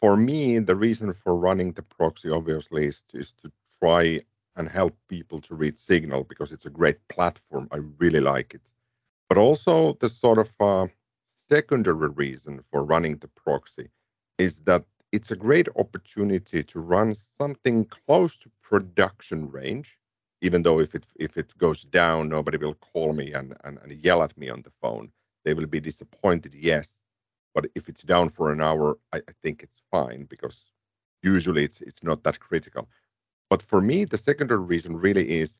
for 0.00 0.16
me, 0.16 0.58
the 0.58 0.76
reason 0.76 1.14
for 1.14 1.34
running 1.34 1.72
the 1.72 1.82
proxy 1.82 2.30
obviously 2.30 2.86
is 2.86 3.02
to, 3.08 3.18
is 3.18 3.32
to 3.42 3.50
try 3.80 4.20
and 4.56 4.68
help 4.68 4.94
people 5.08 5.40
to 5.42 5.54
read 5.54 5.78
Signal 5.78 6.24
because 6.24 6.52
it's 6.52 6.66
a 6.66 6.76
great 6.80 6.98
platform. 7.08 7.68
I 7.70 7.78
really 7.98 8.20
like 8.20 8.52
it. 8.54 8.70
But 9.28 9.38
also 9.38 9.94
the 9.94 10.08
sort 10.08 10.38
of 10.38 10.50
uh, 10.60 10.88
secondary 11.48 12.10
reason 12.10 12.62
for 12.70 12.84
running 12.84 13.16
the 13.16 13.28
proxy 13.28 13.88
is 14.36 14.60
that 14.60 14.84
it's 15.12 15.30
a 15.30 15.36
great 15.36 15.68
opportunity 15.76 16.62
to 16.62 16.80
run 16.80 17.14
something 17.14 17.86
close 17.86 18.36
to 18.38 18.50
production 18.62 19.50
range 19.50 19.98
even 20.40 20.62
though 20.62 20.80
if 20.80 20.94
it 20.94 21.06
if 21.16 21.36
it 21.36 21.56
goes 21.58 21.82
down, 21.82 22.28
nobody 22.28 22.58
will 22.58 22.74
call 22.74 23.12
me 23.12 23.32
and, 23.32 23.54
and, 23.64 23.78
and 23.82 23.92
yell 24.04 24.22
at 24.22 24.36
me 24.36 24.48
on 24.48 24.62
the 24.62 24.72
phone. 24.82 25.10
They 25.44 25.54
will 25.54 25.66
be 25.66 25.80
disappointed, 25.80 26.54
yes. 26.54 26.98
But 27.54 27.66
if 27.74 27.88
it's 27.88 28.02
down 28.02 28.28
for 28.28 28.52
an 28.52 28.60
hour, 28.60 28.98
I, 29.12 29.18
I 29.18 29.32
think 29.42 29.62
it's 29.62 29.80
fine 29.90 30.24
because 30.24 30.64
usually 31.22 31.64
it's 31.64 31.80
it's 31.80 32.02
not 32.02 32.22
that 32.24 32.40
critical. 32.40 32.88
But 33.48 33.62
for 33.62 33.80
me, 33.80 34.04
the 34.04 34.18
secondary 34.18 34.60
reason 34.60 34.96
really 34.96 35.38
is 35.40 35.58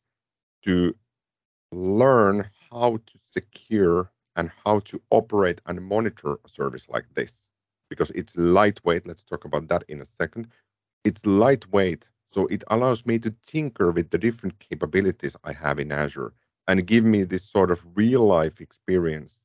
to 0.65 0.95
learn 1.73 2.49
how 2.71 2.99
to 3.07 3.19
secure 3.31 4.11
and 4.37 4.51
how 4.65 4.81
to 4.81 5.01
operate 5.11 5.61
and 5.67 5.83
monitor 5.83 6.39
a 6.45 6.49
service 6.49 6.89
like 6.89 7.07
this 7.15 7.51
because 7.89 8.11
it's 8.11 8.37
lightweight. 8.37 9.07
Let's 9.07 9.25
talk 9.25 9.45
about 9.45 9.69
that 9.69 9.85
in 9.89 10.01
a 10.01 10.05
second. 10.05 10.49
It's 11.05 11.25
lightweight, 11.25 12.09
so 12.33 12.47
it 12.47 12.65
allows 12.69 13.07
me 13.07 13.19
to 13.21 13.31
tinker 13.47 13.91
with 13.93 14.11
the 14.11 14.19
different 14.19 14.59
capabilities 14.59 15.37
I 15.45 15.53
have 15.53 15.79
in 15.79 15.93
Azure 15.93 16.33
and 16.69 16.87
give 16.87 17.05
me 17.05 17.25
this 17.25 17.45
sort 17.49 17.71
of 17.71 17.81
real 17.95 18.27
life 18.27 18.61
experience. 18.61 19.39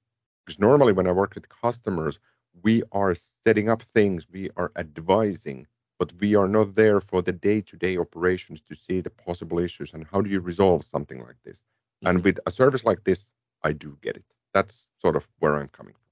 Because 0.46 0.60
normally, 0.60 0.94
when 0.94 1.08
I 1.08 1.12
work 1.12 1.36
with 1.36 1.50
customers, 1.50 2.20
we 2.64 2.84
are 2.92 3.16
setting 3.16 3.70
up 3.70 3.82
things, 3.82 4.28
we 4.30 4.50
are 4.58 4.72
advising, 4.76 5.68
but 6.00 6.12
we 6.20 6.36
are 6.36 6.48
not 6.48 6.74
there 6.74 7.00
for 7.00 7.22
the 7.22 7.32
day 7.32 7.62
to 7.62 7.78
day 7.78 7.98
operations 7.98 8.62
to 8.62 8.76
see 8.76 9.02
the 9.02 9.10
possible 9.10 9.60
issues 9.60 9.94
and 9.94 10.06
how 10.12 10.22
do 10.22 10.30
you 10.30 10.40
resolve 10.40 10.84
something 10.84 11.20
like 11.20 11.42
this. 11.46 11.58
Mm-hmm. 11.60 12.08
And 12.08 12.24
with 12.24 12.40
a 12.46 12.52
service 12.52 12.84
like 12.84 13.04
this, 13.04 13.32
I 13.64 13.74
do 13.74 13.98
get 14.02 14.18
it. 14.18 14.26
That's 14.54 14.88
sort 15.00 15.16
of 15.16 15.30
where 15.40 15.56
I'm 15.56 15.70
coming 15.70 15.94
from. 15.94 16.11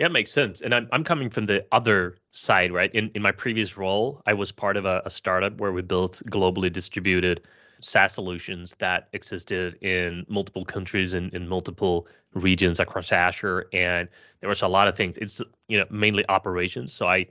Yeah, 0.00 0.06
it 0.06 0.12
makes 0.12 0.32
sense. 0.32 0.62
And 0.62 0.74
I'm, 0.74 0.88
I'm 0.92 1.04
coming 1.04 1.28
from 1.28 1.44
the 1.44 1.66
other 1.72 2.16
side, 2.30 2.72
right? 2.72 2.90
In, 2.94 3.10
in 3.14 3.20
my 3.20 3.32
previous 3.32 3.76
role, 3.76 4.22
I 4.24 4.32
was 4.32 4.50
part 4.50 4.78
of 4.78 4.86
a, 4.86 5.02
a 5.04 5.10
startup 5.10 5.58
where 5.58 5.72
we 5.72 5.82
built 5.82 6.22
globally 6.30 6.72
distributed 6.72 7.42
SaaS 7.82 8.14
solutions 8.14 8.74
that 8.78 9.10
existed 9.12 9.74
in 9.82 10.24
multiple 10.26 10.64
countries 10.64 11.12
and 11.12 11.30
in 11.34 11.46
multiple 11.46 12.08
regions 12.32 12.80
across 12.80 13.12
Azure. 13.12 13.66
And 13.74 14.08
there 14.40 14.48
was 14.48 14.62
a 14.62 14.68
lot 14.68 14.88
of 14.88 14.96
things. 14.96 15.18
It's 15.18 15.42
you 15.68 15.76
know 15.76 15.84
mainly 15.90 16.24
operations. 16.30 16.94
So 16.94 17.06
I 17.06 17.26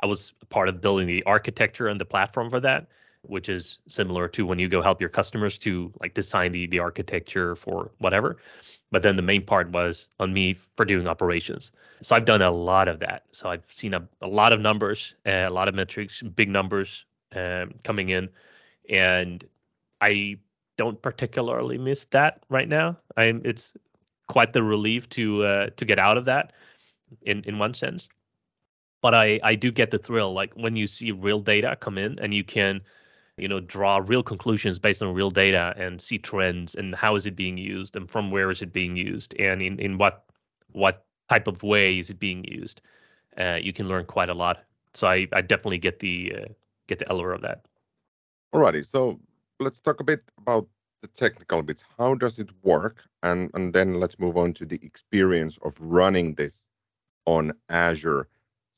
I 0.00 0.06
was 0.06 0.32
part 0.48 0.68
of 0.68 0.80
building 0.80 1.06
the 1.06 1.22
architecture 1.24 1.86
and 1.86 2.00
the 2.00 2.04
platform 2.04 2.50
for 2.50 2.58
that, 2.58 2.88
which 3.22 3.48
is 3.48 3.78
similar 3.86 4.28
to 4.28 4.46
when 4.46 4.58
you 4.58 4.68
go 4.68 4.82
help 4.82 5.00
your 5.00 5.10
customers 5.10 5.58
to 5.58 5.92
like 6.00 6.14
design 6.14 6.52
the 6.52 6.66
the 6.66 6.78
architecture 6.78 7.54
for 7.54 7.90
whatever. 7.98 8.38
But 8.90 9.02
then 9.02 9.16
the 9.16 9.22
main 9.22 9.44
part 9.44 9.70
was 9.70 10.08
on 10.18 10.32
me 10.32 10.54
for 10.76 10.84
doing 10.84 11.06
operations. 11.06 11.72
So 12.02 12.16
I've 12.16 12.24
done 12.24 12.42
a 12.42 12.50
lot 12.50 12.88
of 12.88 12.98
that. 13.00 13.24
So 13.32 13.48
I've 13.48 13.64
seen 13.70 13.94
a, 13.94 14.08
a 14.20 14.26
lot 14.26 14.52
of 14.52 14.60
numbers, 14.60 15.14
uh, 15.26 15.46
a 15.48 15.50
lot 15.50 15.68
of 15.68 15.74
metrics, 15.74 16.22
big 16.22 16.48
numbers 16.48 17.04
um, 17.34 17.74
coming 17.84 18.08
in, 18.08 18.28
and 18.88 19.44
I 20.00 20.38
don't 20.76 21.00
particularly 21.00 21.78
miss 21.78 22.06
that 22.06 22.42
right 22.48 22.68
now. 22.68 22.96
I'm 23.16 23.42
it's 23.44 23.76
quite 24.26 24.52
the 24.52 24.62
relief 24.62 25.08
to 25.10 25.44
uh, 25.44 25.70
to 25.76 25.84
get 25.84 25.98
out 25.98 26.16
of 26.16 26.24
that 26.24 26.52
in 27.22 27.42
in 27.44 27.58
one 27.58 27.74
sense 27.74 28.08
but 29.00 29.14
I 29.14 29.40
I 29.42 29.54
do 29.54 29.70
get 29.72 29.90
the 29.90 29.98
thrill 29.98 30.32
like 30.32 30.52
when 30.54 30.76
you 30.76 30.86
see 30.86 31.12
real 31.12 31.40
data 31.40 31.76
come 31.76 31.98
in 31.98 32.18
and 32.18 32.32
you 32.32 32.44
can 32.44 32.80
you 33.40 33.48
know 33.48 33.60
draw 33.60 33.98
real 33.98 34.22
conclusions 34.22 34.78
based 34.78 35.02
on 35.02 35.14
real 35.14 35.30
data 35.30 35.74
and 35.76 36.00
see 36.00 36.18
trends 36.18 36.74
and 36.74 36.94
how 36.94 37.16
is 37.16 37.26
it 37.26 37.34
being 37.34 37.56
used 37.56 37.96
and 37.96 38.10
from 38.10 38.30
where 38.30 38.50
is 38.50 38.62
it 38.62 38.72
being 38.72 38.96
used 38.96 39.34
and 39.40 39.62
in 39.62 39.78
in 39.78 39.98
what 39.98 40.24
what 40.72 41.04
type 41.30 41.46
of 41.46 41.62
way 41.62 41.98
is 41.98 42.10
it 42.10 42.18
being 42.18 42.44
used. 42.44 42.80
Uh, 43.36 43.58
you 43.62 43.72
can 43.72 43.88
learn 43.88 44.04
quite 44.04 44.28
a 44.28 44.34
lot. 44.34 44.64
So 44.94 45.06
I 45.06 45.26
I 45.32 45.40
definitely 45.40 45.78
get 45.78 46.00
the 46.00 46.34
uh, 46.36 46.48
get 46.88 46.98
the 46.98 47.10
allure 47.12 47.32
of 47.32 47.42
that. 47.42 47.64
Alrighty 48.52 48.84
so 48.84 49.20
let's 49.60 49.80
talk 49.80 50.00
a 50.00 50.04
bit 50.04 50.22
about 50.38 50.66
the 51.02 51.08
technical 51.08 51.62
bits. 51.62 51.84
How 51.98 52.14
does 52.14 52.38
it 52.38 52.50
work? 52.62 53.04
And 53.22 53.50
and 53.54 53.72
then 53.72 54.00
let's 54.00 54.18
move 54.18 54.36
on 54.36 54.52
to 54.54 54.66
the 54.66 54.80
experience 54.82 55.58
of 55.62 55.74
running 55.80 56.34
this 56.34 56.68
on 57.26 57.52
Azure. 57.68 58.28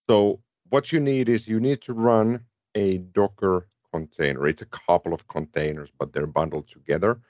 So 0.08 0.40
what 0.68 0.92
you 0.92 1.00
need 1.00 1.28
is 1.28 1.48
you 1.48 1.60
need 1.60 1.80
to 1.82 1.94
run 1.94 2.40
a 2.74 2.98
Docker 2.98 3.68
container. 3.92 4.46
It's 4.46 4.62
a 4.62 4.66
couple 4.66 5.12
of 5.14 5.28
containers, 5.28 5.90
but 5.98 6.12
they're 6.12 6.26
bundled 6.26 6.68
together, 6.68 7.20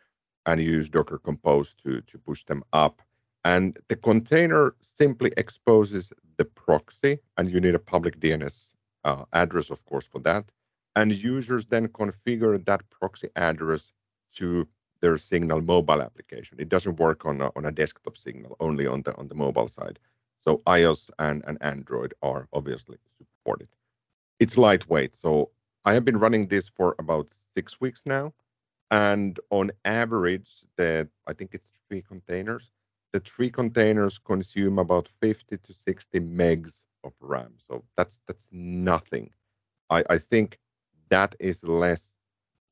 and 0.47 0.61
you 0.61 0.71
use 0.71 0.89
Docker 0.89 1.19
Compose 1.19 1.75
to 1.83 2.01
to 2.03 2.19
push 2.19 2.45
them 2.45 2.63
up. 2.73 3.03
And 3.45 3.79
the 3.89 3.97
container 3.97 4.75
simply 4.81 5.33
exposes 5.37 6.13
the 6.37 6.45
proxy, 6.45 7.19
and 7.37 7.51
you 7.51 7.61
need 7.61 7.75
a 7.75 7.87
public 7.95 8.21
DNS 8.21 8.57
uh, 9.05 9.25
address, 9.33 9.71
of 9.71 9.85
course, 9.85 10.07
for 10.07 10.21
that. 10.21 10.45
And 10.95 11.13
users 11.13 11.67
then 11.67 11.89
configure 11.89 12.65
that 12.65 12.89
proxy 12.91 13.29
address 13.35 13.93
to 14.37 14.69
their 15.01 15.17
Signal 15.17 15.61
mobile 15.61 16.01
application. 16.01 16.59
It 16.61 16.69
doesn't 16.69 17.01
work 17.01 17.27
on 17.27 17.41
a, 17.41 17.51
on 17.57 17.65
a 17.67 17.73
desktop 17.73 18.17
Signal, 18.17 18.57
only 18.61 18.87
on 18.87 19.03
the 19.03 19.13
on 19.17 19.29
the 19.29 19.35
mobile 19.35 19.69
side. 19.69 19.99
So 20.45 20.59
iOS 20.67 21.11
and, 21.19 21.45
and 21.47 21.59
Android 21.61 22.15
are 22.23 22.49
obviously 22.53 22.99
supported. 23.19 23.69
It's 24.39 24.57
lightweight. 24.57 25.15
So 25.15 25.51
I 25.85 25.95
have 25.95 26.05
been 26.05 26.19
running 26.19 26.47
this 26.47 26.69
for 26.69 26.95
about 26.99 27.31
six 27.55 27.81
weeks 27.81 28.03
now. 28.07 28.33
And 28.91 29.41
on 29.51 29.73
average, 29.85 30.65
the 30.77 31.09
I 31.27 31.33
think 31.33 31.55
it's 31.55 31.71
three 31.89 32.03
containers. 32.03 32.71
The 33.13 33.21
three 33.21 33.51
containers 33.51 34.19
consume 34.19 34.79
about 34.79 35.09
50 35.21 35.59
to 35.59 35.73
60 35.73 36.21
megs 36.21 36.85
of 37.05 37.13
RAM. 37.21 37.55
So 37.69 37.85
that's 37.97 38.21
that's 38.27 38.49
nothing. 38.53 39.31
I, 39.91 40.05
I 40.11 40.19
think 40.19 40.59
that 41.09 41.35
is 41.41 41.63
less 41.65 42.17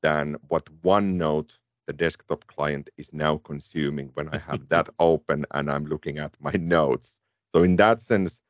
than 0.02 0.36
what 0.48 0.64
OneNote, 0.82 1.58
the 1.86 1.92
desktop 1.92 2.46
client, 2.46 2.90
is 2.96 3.12
now 3.12 3.38
consuming 3.38 4.10
when 4.14 4.28
I 4.28 4.38
have 4.38 4.68
that 4.68 4.88
open 4.98 5.44
and 5.52 5.70
I'm 5.70 5.86
looking 5.86 6.18
at 6.18 6.36
my 6.40 6.52
notes. 6.52 7.20
So 7.54 7.62
in 7.62 7.76
that 7.76 8.00
sense, 8.00 8.40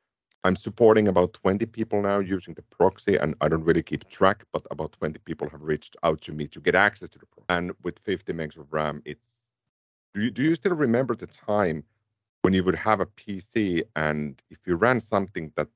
I'm 0.44 0.56
supporting 0.56 1.08
about 1.08 1.34
20 1.34 1.66
people 1.66 2.00
now 2.00 2.18
using 2.18 2.54
the 2.54 2.62
proxy, 2.62 3.16
and 3.16 3.34
I 3.40 3.48
don't 3.48 3.64
really 3.64 3.82
keep 3.82 4.08
track, 4.08 4.44
but 4.52 4.66
about 4.70 4.92
20 4.92 5.18
people 5.20 5.48
have 5.50 5.62
reached 5.62 5.96
out 6.02 6.22
to 6.22 6.32
me 6.32 6.46
to 6.48 6.60
get 6.60 6.74
access 6.74 7.10
to 7.10 7.18
the 7.18 7.26
proxy. 7.26 7.46
And 7.50 7.72
with 7.82 7.98
50 7.98 8.32
megs 8.32 8.56
of 8.56 8.72
RAM, 8.72 9.02
it's 9.04 9.40
do 10.14 10.22
you, 10.22 10.30
do 10.30 10.42
you 10.42 10.54
still 10.54 10.74
remember 10.74 11.14
the 11.14 11.26
time 11.26 11.84
when 12.42 12.54
you 12.54 12.64
would 12.64 12.74
have 12.74 13.00
a 13.00 13.06
PC 13.06 13.82
and 13.96 14.40
if 14.50 14.58
you 14.66 14.74
ran 14.76 14.98
something 14.98 15.52
that 15.56 15.68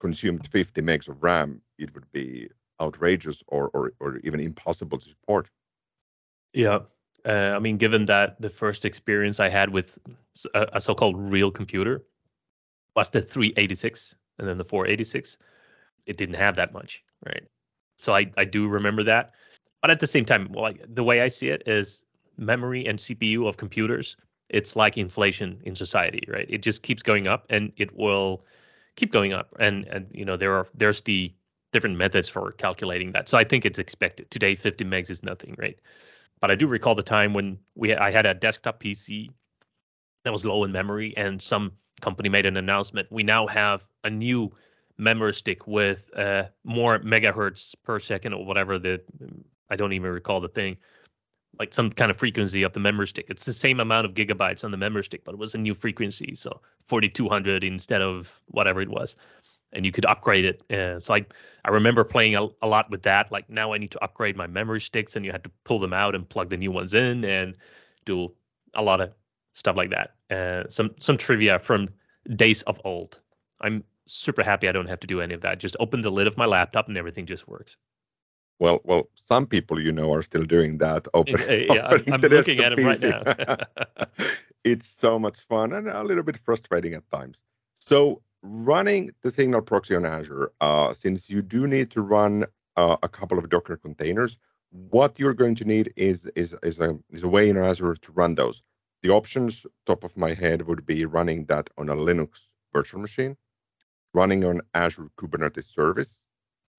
consumed 0.00 0.46
50 0.48 0.82
megs 0.82 1.08
of 1.08 1.22
RAM, 1.22 1.62
it 1.78 1.94
would 1.94 2.10
be 2.12 2.50
outrageous 2.80 3.42
or 3.46 3.70
or, 3.72 3.92
or 4.00 4.18
even 4.24 4.40
impossible 4.40 4.98
to 4.98 5.08
support? 5.08 5.48
Yeah. 6.52 6.80
Uh, 7.24 7.54
I 7.56 7.58
mean, 7.58 7.76
given 7.76 8.06
that 8.06 8.40
the 8.40 8.50
first 8.50 8.84
experience 8.84 9.40
I 9.40 9.48
had 9.48 9.70
with 9.70 9.98
a, 10.54 10.66
a 10.74 10.80
so-called 10.80 11.16
real 11.18 11.50
computer 11.50 12.04
was 12.96 13.10
the 13.10 13.22
386 13.22 14.16
and 14.38 14.48
then 14.48 14.58
the 14.58 14.64
486 14.64 15.38
it 16.06 16.16
didn't 16.16 16.34
have 16.34 16.56
that 16.56 16.72
much 16.72 17.02
right? 17.26 17.44
So 17.98 18.14
i 18.14 18.30
i 18.36 18.44
do 18.44 18.68
remember 18.68 19.04
that. 19.04 19.34
But 19.82 19.90
at 19.90 20.00
the 20.00 20.06
same 20.06 20.24
time 20.24 20.50
well, 20.52 20.72
the 20.88 21.04
way 21.04 21.20
i 21.20 21.28
see 21.28 21.48
it 21.48 21.62
is 21.66 22.04
memory 22.38 22.86
and 22.86 22.98
cpu 22.98 23.46
of 23.48 23.56
computers 23.56 24.16
it's 24.48 24.76
like 24.76 24.96
inflation 24.96 25.60
in 25.64 25.74
society 25.74 26.22
right? 26.28 26.46
It 26.48 26.62
just 26.62 26.82
keeps 26.82 27.02
going 27.02 27.26
up 27.26 27.46
and 27.50 27.72
it 27.76 27.94
will 27.96 28.44
keep 28.96 29.12
going 29.12 29.32
up. 29.32 29.54
And 29.60 29.84
and 29.86 30.06
you 30.12 30.24
know 30.24 30.36
there 30.36 30.54
are 30.54 30.66
there's 30.74 31.02
the 31.02 31.32
different 31.72 31.96
methods 31.98 32.28
for 32.28 32.52
calculating 32.52 33.12
that. 33.12 33.28
So 33.28 33.36
i 33.38 33.44
think 33.44 33.64
it's 33.66 33.78
expected. 33.78 34.30
Today 34.30 34.54
50 34.54 34.84
megs 34.84 35.10
is 35.10 35.22
nothing 35.22 35.54
right? 35.58 35.78
But 36.40 36.50
i 36.50 36.54
do 36.54 36.66
recall 36.66 36.94
the 36.94 37.02
time 37.02 37.34
when 37.34 37.58
we 37.74 37.94
i 37.94 38.10
had 38.10 38.26
a 38.26 38.34
desktop 38.34 38.82
pc 38.82 39.30
that 40.24 40.32
was 40.32 40.44
low 40.44 40.64
in 40.64 40.72
memory 40.72 41.14
and 41.16 41.40
some 41.40 41.72
company 42.00 42.28
made 42.28 42.46
an 42.46 42.56
announcement. 42.56 43.08
We 43.10 43.22
now 43.22 43.46
have 43.46 43.84
a 44.04 44.10
new 44.10 44.52
memory 44.98 45.32
stick 45.32 45.66
with 45.66 46.10
uh, 46.16 46.44
more 46.64 46.98
megahertz 47.00 47.74
per 47.82 47.98
second 47.98 48.32
or 48.32 48.44
whatever 48.44 48.78
the 48.78 49.02
I 49.68 49.76
don't 49.76 49.92
even 49.92 50.10
recall 50.10 50.40
the 50.40 50.48
thing, 50.48 50.76
like 51.58 51.74
some 51.74 51.90
kind 51.90 52.10
of 52.10 52.16
frequency 52.16 52.62
of 52.62 52.72
the 52.72 52.80
memory 52.80 53.08
stick. 53.08 53.26
It's 53.28 53.44
the 53.44 53.52
same 53.52 53.80
amount 53.80 54.06
of 54.06 54.14
gigabytes 54.14 54.64
on 54.64 54.70
the 54.70 54.76
memory 54.76 55.04
stick, 55.04 55.24
but 55.24 55.32
it 55.32 55.38
was 55.38 55.54
a 55.54 55.58
new 55.58 55.74
frequency, 55.74 56.34
so 56.34 56.60
4200 56.86 57.64
instead 57.64 58.02
of 58.02 58.40
whatever 58.46 58.80
it 58.80 58.88
was, 58.88 59.16
and 59.72 59.84
you 59.84 59.92
could 59.92 60.04
upgrade 60.04 60.44
it. 60.44 60.70
Uh, 60.70 61.00
so 61.00 61.14
I 61.14 61.26
I 61.64 61.70
remember 61.70 62.04
playing 62.04 62.36
a, 62.36 62.46
a 62.62 62.68
lot 62.68 62.90
with 62.90 63.02
that. 63.02 63.32
Like 63.32 63.50
now 63.50 63.72
I 63.72 63.78
need 63.78 63.90
to 63.92 64.04
upgrade 64.04 64.36
my 64.36 64.46
memory 64.46 64.80
sticks, 64.80 65.16
and 65.16 65.24
you 65.24 65.32
had 65.32 65.44
to 65.44 65.50
pull 65.64 65.78
them 65.78 65.92
out 65.92 66.14
and 66.14 66.28
plug 66.28 66.50
the 66.50 66.56
new 66.56 66.70
ones 66.70 66.94
in 66.94 67.24
and 67.24 67.56
do 68.04 68.32
a 68.74 68.82
lot 68.82 69.00
of 69.00 69.12
stuff 69.54 69.76
like 69.76 69.90
that. 69.90 70.15
Uh, 70.30 70.64
some 70.68 70.90
some 71.00 71.16
trivia 71.16 71.58
from 71.58 71.88
days 72.34 72.62
of 72.62 72.80
old. 72.84 73.20
I'm 73.60 73.84
super 74.06 74.42
happy 74.42 74.68
I 74.68 74.72
don't 74.72 74.88
have 74.88 75.00
to 75.00 75.06
do 75.06 75.20
any 75.20 75.34
of 75.34 75.40
that. 75.42 75.58
Just 75.58 75.76
open 75.80 76.00
the 76.00 76.10
lid 76.10 76.26
of 76.26 76.36
my 76.36 76.46
laptop 76.46 76.88
and 76.88 76.96
everything 76.96 77.26
just 77.26 77.46
works. 77.48 77.76
Well, 78.58 78.80
well, 78.84 79.08
some 79.14 79.46
people 79.46 79.80
you 79.80 79.92
know 79.92 80.12
are 80.12 80.22
still 80.22 80.44
doing 80.44 80.78
that. 80.78 81.06
Open, 81.12 81.36
yeah, 81.48 81.88
I'm, 81.88 82.12
I'm 82.12 82.20
looking 82.20 82.60
at 82.60 82.72
it 82.72 82.82
right 82.82 83.00
now. 83.00 83.56
it's 84.64 84.88
so 84.88 85.18
much 85.18 85.40
fun 85.40 85.72
and 85.72 85.88
a 85.88 86.02
little 86.02 86.22
bit 86.22 86.38
frustrating 86.38 86.94
at 86.94 87.08
times. 87.10 87.38
So, 87.78 88.22
running 88.42 89.10
the 89.22 89.30
Signal 89.30 89.62
proxy 89.62 89.94
on 89.94 90.06
Azure, 90.06 90.52
uh, 90.60 90.94
since 90.94 91.28
you 91.28 91.42
do 91.42 91.66
need 91.66 91.90
to 91.90 92.00
run 92.00 92.46
uh, 92.76 92.96
a 93.02 93.08
couple 93.08 93.38
of 93.38 93.48
Docker 93.48 93.76
containers, 93.76 94.38
what 94.70 95.18
you're 95.18 95.34
going 95.34 95.54
to 95.56 95.64
need 95.64 95.92
is 95.96 96.26
is 96.34 96.54
is 96.62 96.80
a 96.80 96.98
is 97.10 97.22
a 97.22 97.28
way 97.28 97.50
in 97.50 97.56
Azure 97.56 97.94
to 97.94 98.12
run 98.12 98.34
those. 98.34 98.62
The 99.02 99.10
options, 99.10 99.66
top 99.84 100.04
of 100.04 100.16
my 100.16 100.34
head, 100.34 100.62
would 100.66 100.86
be 100.86 101.04
running 101.04 101.44
that 101.46 101.70
on 101.78 101.88
a 101.88 101.94
Linux 101.94 102.46
virtual 102.72 103.00
machine, 103.00 103.36
running 104.14 104.44
on 104.44 104.60
Azure 104.74 105.10
Kubernetes 105.18 105.72
service, 105.72 106.22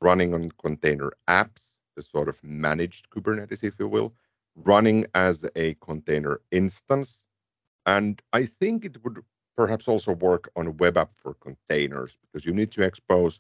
running 0.02 0.34
on 0.34 0.52
container 0.62 1.12
apps, 1.28 1.76
the 1.96 2.02
sort 2.02 2.30
of 2.30 2.44
managed 2.44 3.10
Kubernetes, 3.10 3.64
if 3.64 3.80
you 3.80 3.88
will, 3.88 4.14
running 4.56 5.06
as 5.14 5.46
a 5.56 5.76
container 5.76 6.42
instance. 6.52 7.26
And 7.86 8.22
I 8.34 8.46
think 8.46 8.86
it 8.86 9.04
would 9.04 9.24
perhaps 9.56 9.88
also 9.88 10.14
work 10.14 10.50
on 10.56 10.78
web 10.78 10.98
app 10.98 11.12
for 11.16 11.34
containers 11.36 12.18
because 12.22 12.46
you 12.46 12.54
need 12.54 12.72
to 12.72 12.84
expose 12.84 13.40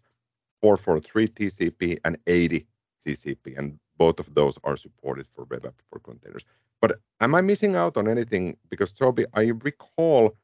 443 0.61 1.27
TCP 1.27 1.99
and 2.05 2.17
80 2.25 2.65
TCP, 3.05 3.57
and 3.57 3.79
both 3.97 4.19
of 4.19 4.33
those 4.33 4.57
are 4.63 4.77
supported 4.77 5.27
for 5.27 5.45
web 5.45 5.65
app 5.65 5.81
for 5.89 5.99
containers. 5.99 6.45
But 6.81 6.99
am 7.21 7.35
I 7.35 7.41
missing 7.41 7.75
out 7.75 7.97
on 7.97 8.07
anything? 8.07 8.57
Because 8.69 8.93
Toby, 8.93 9.25
I 9.33 9.47
recall 9.63 10.35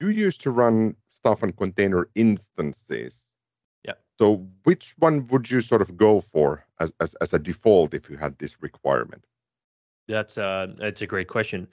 you 0.00 0.08
used 0.08 0.42
to 0.42 0.50
run 0.50 0.96
stuff 1.12 1.42
on 1.42 1.52
container 1.52 2.08
instances. 2.14 3.30
Yeah. 3.84 3.94
So 4.18 4.46
which 4.64 4.94
one 4.98 5.26
would 5.28 5.50
you 5.50 5.60
sort 5.60 5.82
of 5.82 5.96
go 5.96 6.20
for 6.20 6.64
as, 6.80 6.92
as, 7.00 7.14
as 7.16 7.32
a 7.32 7.38
default 7.38 7.94
if 7.94 8.10
you 8.10 8.16
had 8.16 8.38
this 8.38 8.62
requirement? 8.62 9.24
That's 10.06 10.36
uh 10.36 10.66
that's 10.76 11.00
a 11.00 11.06
great 11.06 11.28
question. 11.28 11.66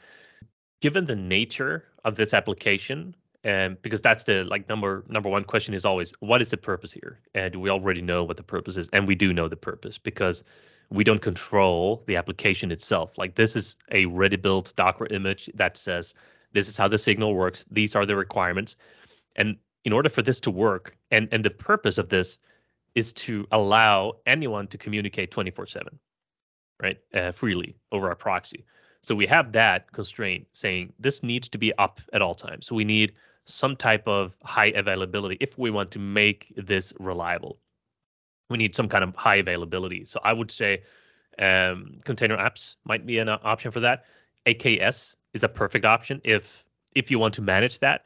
Given 0.81 1.05
the 1.05 1.17
nature 1.17 1.83
of 2.05 2.15
this 2.15 2.33
application, 2.33 3.13
and 3.43 3.81
because 3.81 4.01
that's 4.01 4.23
the 4.23 4.45
like 4.45 4.69
number 4.69 5.03
number 5.09 5.27
one 5.27 5.43
question 5.43 5.73
is 5.73 5.83
always 5.83 6.13
what 6.21 6.41
is 6.41 6.49
the 6.49 6.57
purpose 6.57 6.93
here? 6.93 7.19
And 7.35 7.55
we 7.55 7.69
already 7.69 8.01
know 8.01 8.23
what 8.23 8.37
the 8.37 8.43
purpose 8.43 8.77
is, 8.77 8.87
and 8.93 9.05
we 9.05 9.15
do 9.15 9.33
know 9.33 9.49
the 9.49 9.57
purpose 9.57 9.97
because 9.97 10.45
we 10.91 11.05
don't 11.05 11.21
control 11.21 12.03
the 12.05 12.17
application 12.17 12.71
itself. 12.71 13.17
Like 13.17 13.35
this 13.35 13.55
is 13.55 13.77
a 13.91 14.05
ready 14.05 14.35
built 14.35 14.73
Docker 14.75 15.07
image 15.09 15.49
that 15.55 15.77
says 15.77 16.13
this 16.51 16.67
is 16.67 16.77
how 16.77 16.89
the 16.89 16.97
signal 16.97 17.33
works. 17.33 17.65
These 17.71 17.95
are 17.95 18.05
the 18.05 18.15
requirements. 18.15 18.75
And 19.35 19.57
in 19.85 19.93
order 19.93 20.09
for 20.09 20.21
this 20.21 20.41
to 20.41 20.51
work, 20.51 20.97
and, 21.09 21.29
and 21.31 21.45
the 21.45 21.49
purpose 21.49 21.97
of 21.97 22.09
this 22.09 22.39
is 22.93 23.13
to 23.13 23.47
allow 23.51 24.13
anyone 24.25 24.67
to 24.67 24.77
communicate 24.77 25.31
24 25.31 25.65
7, 25.65 25.99
right? 26.81 26.97
Uh, 27.13 27.31
freely 27.31 27.77
over 27.93 28.11
a 28.11 28.15
proxy. 28.15 28.65
So 29.01 29.15
we 29.15 29.25
have 29.27 29.53
that 29.53 29.91
constraint 29.93 30.47
saying 30.51 30.93
this 30.99 31.23
needs 31.23 31.47
to 31.49 31.57
be 31.57 31.73
up 31.77 32.01
at 32.11 32.21
all 32.21 32.35
times. 32.35 32.67
So 32.67 32.75
we 32.75 32.83
need 32.83 33.13
some 33.45 33.77
type 33.77 34.07
of 34.07 34.35
high 34.43 34.73
availability 34.75 35.37
if 35.39 35.57
we 35.57 35.71
want 35.71 35.91
to 35.91 35.99
make 35.99 36.53
this 36.57 36.93
reliable. 36.99 37.59
We 38.51 38.57
need 38.57 38.75
some 38.75 38.89
kind 38.89 39.03
of 39.03 39.15
high 39.15 39.37
availability. 39.37 40.05
So 40.05 40.19
I 40.23 40.33
would 40.33 40.51
say 40.51 40.83
um, 41.39 41.97
container 42.03 42.37
apps 42.37 42.75
might 42.85 43.05
be 43.05 43.17
an 43.17 43.29
option 43.29 43.71
for 43.71 43.79
that. 43.79 44.05
AKS 44.45 45.15
is 45.33 45.43
a 45.43 45.49
perfect 45.49 45.85
option 45.85 46.21
if 46.23 46.65
if 46.93 47.09
you 47.09 47.17
want 47.17 47.33
to 47.35 47.41
manage 47.41 47.79
that. 47.79 48.03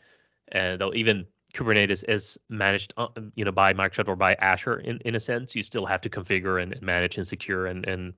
And 0.50 0.80
though 0.80 0.94
even 0.94 1.26
Kubernetes 1.56 2.04
is 2.08 2.38
managed, 2.50 2.94
uh, 2.98 3.08
you 3.36 3.44
know, 3.46 3.52
by 3.52 3.74
Microsoft 3.74 4.10
or 4.10 4.16
by 4.16 4.36
Azure 4.36 4.80
in, 4.80 5.00
in 5.06 5.16
a 5.16 5.20
sense, 5.20 5.56
you 5.56 5.64
still 5.64 5.86
have 5.86 6.02
to 6.02 6.10
configure 6.10 6.62
and, 6.62 6.80
manage 6.82 7.18
and 7.18 7.26
secure 7.26 7.66
and, 7.66 7.88
and 7.88 8.14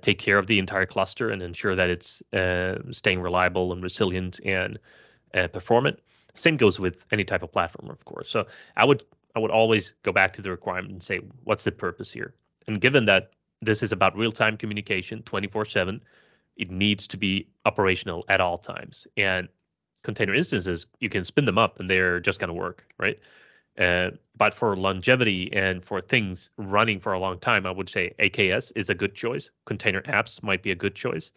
take 0.00 0.18
care 0.18 0.38
of 0.38 0.46
the 0.46 0.58
entire 0.58 0.86
cluster 0.86 1.30
and 1.30 1.42
ensure 1.42 1.76
that 1.76 1.90
it's 1.90 2.22
uh, 2.32 2.78
staying 2.92 3.20
reliable 3.20 3.72
and 3.72 3.82
resilient 3.82 4.40
and 4.44 4.78
uh, 5.34 5.48
performant. 5.48 5.98
Same 6.34 6.56
goes 6.56 6.78
with 6.80 7.04
any 7.12 7.24
type 7.24 7.42
of 7.42 7.52
platform, 7.52 7.90
of 7.90 8.04
course. 8.04 8.30
So 8.30 8.46
I 8.76 8.84
would 8.84 9.02
I 9.34 9.38
would 9.38 9.50
always 9.50 9.94
go 10.02 10.12
back 10.12 10.32
to 10.34 10.42
the 10.42 10.50
requirement 10.50 10.92
and 10.92 11.02
say, 11.02 11.20
what's 11.44 11.64
the 11.64 11.72
purpose 11.72 12.12
here? 12.12 12.34
And 12.66 12.80
given 12.80 13.04
that 13.06 13.30
this 13.62 13.82
is 13.82 13.92
about 13.92 14.16
real 14.16 14.32
time 14.32 14.56
communication 14.56 15.22
24 15.22 15.64
7, 15.66 16.00
it 16.56 16.70
needs 16.70 17.06
to 17.08 17.16
be 17.16 17.48
operational 17.64 18.24
at 18.28 18.40
all 18.40 18.58
times. 18.58 19.06
And 19.16 19.48
container 20.02 20.34
instances, 20.34 20.86
you 20.98 21.08
can 21.08 21.24
spin 21.24 21.44
them 21.44 21.58
up 21.58 21.80
and 21.80 21.88
they're 21.88 22.20
just 22.20 22.38
going 22.38 22.48
to 22.48 22.54
work, 22.54 22.86
right? 22.98 23.18
Uh, 23.78 24.10
but 24.36 24.52
for 24.52 24.76
longevity 24.76 25.52
and 25.52 25.84
for 25.84 26.00
things 26.00 26.50
running 26.56 27.00
for 27.00 27.12
a 27.12 27.18
long 27.18 27.38
time, 27.38 27.66
I 27.66 27.70
would 27.70 27.88
say 27.88 28.14
AKS 28.18 28.72
is 28.76 28.90
a 28.90 28.94
good 28.94 29.14
choice. 29.14 29.50
Container 29.64 30.02
apps 30.02 30.42
might 30.42 30.62
be 30.62 30.70
a 30.70 30.74
good 30.74 30.94
choice. 30.94 31.30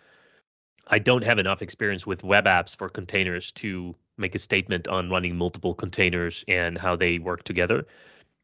I 0.88 1.00
don't 1.00 1.24
have 1.24 1.40
enough 1.40 1.62
experience 1.62 2.06
with 2.06 2.24
web 2.24 2.46
apps 2.46 2.76
for 2.76 2.90
containers 2.90 3.52
to 3.52 3.96
make 4.18 4.36
a 4.36 4.40
statement 4.40 4.88
on 4.88 5.10
running 5.10 5.36
multiple 5.36 5.74
containers 5.74 6.44
and 6.48 6.78
how 6.78 6.96
they 6.96 7.20
work 7.20 7.44
together. 7.44 7.86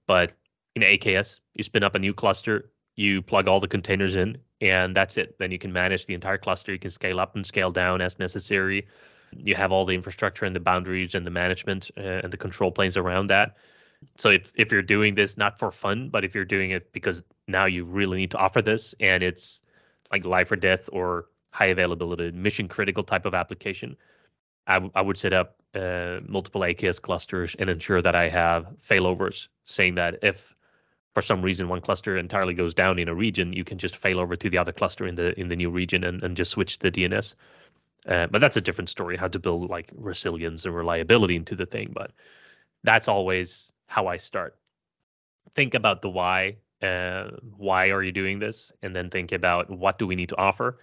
But 0.07 0.33
in 0.75 0.81
AKS, 0.81 1.39
you 1.53 1.63
spin 1.63 1.83
up 1.83 1.95
a 1.95 1.99
new 1.99 2.13
cluster, 2.13 2.71
you 2.95 3.21
plug 3.21 3.47
all 3.47 3.59
the 3.59 3.67
containers 3.67 4.15
in, 4.15 4.37
and 4.61 4.95
that's 4.95 5.17
it. 5.17 5.37
Then 5.39 5.51
you 5.51 5.59
can 5.59 5.71
manage 5.71 6.05
the 6.05 6.13
entire 6.13 6.37
cluster. 6.37 6.71
You 6.71 6.79
can 6.79 6.91
scale 6.91 7.19
up 7.19 7.35
and 7.35 7.45
scale 7.45 7.71
down 7.71 8.01
as 8.01 8.19
necessary. 8.19 8.87
You 9.35 9.55
have 9.55 9.71
all 9.71 9.85
the 9.85 9.93
infrastructure 9.93 10.45
and 10.45 10.55
the 10.55 10.59
boundaries 10.59 11.15
and 11.15 11.25
the 11.25 11.31
management 11.31 11.91
uh, 11.97 12.21
and 12.23 12.33
the 12.33 12.37
control 12.37 12.71
planes 12.71 12.97
around 12.97 13.27
that. 13.27 13.57
So 14.17 14.29
if 14.29 14.51
if 14.55 14.71
you're 14.71 14.81
doing 14.81 15.15
this 15.15 15.37
not 15.37 15.59
for 15.59 15.71
fun, 15.71 16.09
but 16.09 16.23
if 16.23 16.33
you're 16.33 16.45
doing 16.45 16.71
it 16.71 16.91
because 16.93 17.23
now 17.47 17.65
you 17.65 17.85
really 17.85 18.17
need 18.17 18.31
to 18.31 18.37
offer 18.37 18.61
this 18.61 18.95
and 18.99 19.23
it's 19.23 19.61
like 20.11 20.25
life 20.25 20.51
or 20.51 20.55
death 20.55 20.89
or 20.91 21.27
high 21.51 21.67
availability, 21.67 22.31
mission 22.31 22.67
critical 22.67 23.03
type 23.03 23.25
of 23.25 23.33
application, 23.33 23.97
I, 24.69 24.75
w- 24.75 24.91
I 24.95 25.01
would 25.01 25.17
set 25.17 25.33
up 25.33 25.55
uh, 25.75 26.19
multiple 26.27 26.61
AKS 26.61 27.01
clusters 27.01 27.55
and 27.59 27.69
ensure 27.69 28.01
that 28.01 28.15
I 28.15 28.29
have 28.29 28.67
failovers 28.81 29.49
saying 29.65 29.95
that 29.95 30.19
if 30.21 30.55
for 31.15 31.21
some 31.21 31.41
reason 31.41 31.67
one 31.67 31.81
cluster 31.81 32.17
entirely 32.17 32.53
goes 32.53 32.73
down 32.73 32.99
in 32.99 33.09
a 33.09 33.15
region, 33.15 33.51
you 33.51 33.63
can 33.63 33.79
just 33.79 33.97
fail 33.97 34.19
over 34.19 34.35
to 34.35 34.49
the 34.49 34.57
other 34.57 34.71
cluster 34.71 35.07
in 35.07 35.15
the 35.15 35.37
in 35.39 35.49
the 35.49 35.55
new 35.55 35.71
region 35.71 36.03
and, 36.03 36.23
and 36.23 36.37
just 36.37 36.51
switch 36.51 36.79
the 36.79 36.91
DNS. 36.91 37.35
Uh, 38.07 38.27
but 38.27 38.39
that's 38.39 38.57
a 38.57 38.61
different 38.61 38.89
story, 38.89 39.17
how 39.17 39.27
to 39.27 39.39
build 39.39 39.69
like 39.69 39.91
resilience 39.95 40.65
and 40.65 40.75
reliability 40.75 41.35
into 41.35 41.55
the 41.55 41.65
thing. 41.65 41.91
But 41.93 42.11
that's 42.83 43.07
always 43.07 43.73
how 43.87 44.07
I 44.07 44.17
start. 44.17 44.55
Think 45.55 45.73
about 45.73 46.01
the 46.01 46.09
why. 46.09 46.57
Uh, 46.81 47.31
why 47.57 47.89
are 47.89 48.03
you 48.03 48.11
doing 48.13 48.39
this? 48.39 48.71
And 48.81 48.95
then 48.95 49.09
think 49.09 49.33
about 49.33 49.69
what 49.69 49.99
do 49.99 50.07
we 50.07 50.15
need 50.15 50.29
to 50.29 50.37
offer, 50.37 50.79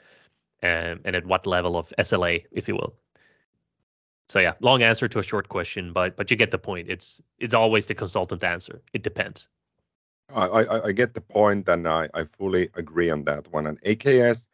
um, 0.63 1.01
and 1.05 1.17
at 1.17 1.25
what 1.25 1.47
level 1.47 1.77
of 1.79 1.93
SLA, 1.99 2.45
if 2.51 2.69
you 2.69 2.75
will. 2.75 2.95
So 4.29 4.41
yeah, 4.41 4.55
long 4.61 4.83
answer 4.83 5.09
to 5.09 5.19
a 5.19 5.23
short 5.23 5.49
question, 5.49 5.93
but 5.93 6.17
but 6.17 6.31
you 6.31 6.37
get 6.37 6.51
the 6.51 6.59
point. 6.59 6.89
It's 6.89 7.23
it's 7.39 7.55
always 7.55 7.87
the 7.87 7.95
consultant 7.95 8.43
answer. 8.43 8.83
It 8.93 9.03
depends. 9.03 9.49
I, 10.35 10.47
I, 10.47 10.87
I 10.87 10.93
get 10.93 11.15
the 11.15 11.21
point, 11.21 11.69
and 11.69 11.87
I, 11.87 12.09
I 12.13 12.25
fully 12.25 12.69
agree 12.75 13.11
on 13.11 13.25
that 13.25 13.53
one. 13.53 13.67
And 13.69 13.81
AKS, 13.83 14.49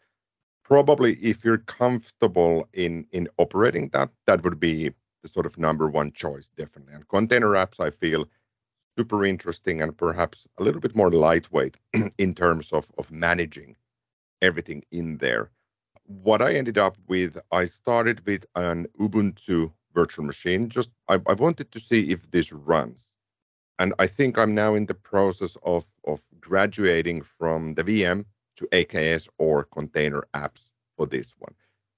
probably 0.62 1.14
if 1.14 1.44
you're 1.44 1.58
comfortable 1.58 2.68
in 2.74 3.06
in 3.12 3.28
operating 3.38 3.88
that, 3.90 4.10
that 4.26 4.44
would 4.44 4.60
be 4.60 4.90
the 5.22 5.28
sort 5.28 5.46
of 5.46 5.58
number 5.58 5.88
one 5.88 6.12
choice, 6.12 6.50
definitely. 6.56 6.94
And 6.94 7.08
container 7.08 7.50
apps, 7.50 7.80
I 7.80 7.90
feel 7.90 8.28
super 8.98 9.24
interesting 9.24 9.80
and 9.80 9.96
perhaps 9.96 10.46
a 10.58 10.62
little 10.62 10.80
bit 10.80 10.94
more 10.94 11.10
lightweight 11.10 11.78
in 12.18 12.34
terms 12.34 12.72
of 12.72 12.90
of 12.98 13.10
managing 13.10 13.76
everything 14.42 14.84
in 14.90 15.16
there. 15.18 15.50
What 16.06 16.42
I 16.42 16.54
ended 16.54 16.78
up 16.78 16.96
with, 17.08 17.38
I 17.52 17.66
started 17.66 18.26
with 18.26 18.44
an 18.54 18.86
Ubuntu 19.00 19.72
virtual 19.94 20.24
machine. 20.24 20.68
Just 20.68 20.90
I, 21.08 21.20
I 21.26 21.34
wanted 21.34 21.72
to 21.72 21.80
see 21.80 22.10
if 22.10 22.30
this 22.30 22.52
runs 22.52 23.06
and 23.82 23.94
I 23.98 24.06
think 24.06 24.38
I'm 24.38 24.54
now 24.54 24.74
in 24.74 24.86
the 24.86 24.94
process 24.94 25.56
of 25.64 25.86
of 26.06 26.20
graduating 26.40 27.22
from 27.22 27.74
the 27.74 27.84
VM 27.84 28.24
to 28.56 28.66
AKS 28.72 29.28
or 29.38 29.64
container 29.64 30.22
apps 30.34 30.68
for 30.96 31.06
this 31.06 31.34
one. 31.38 31.54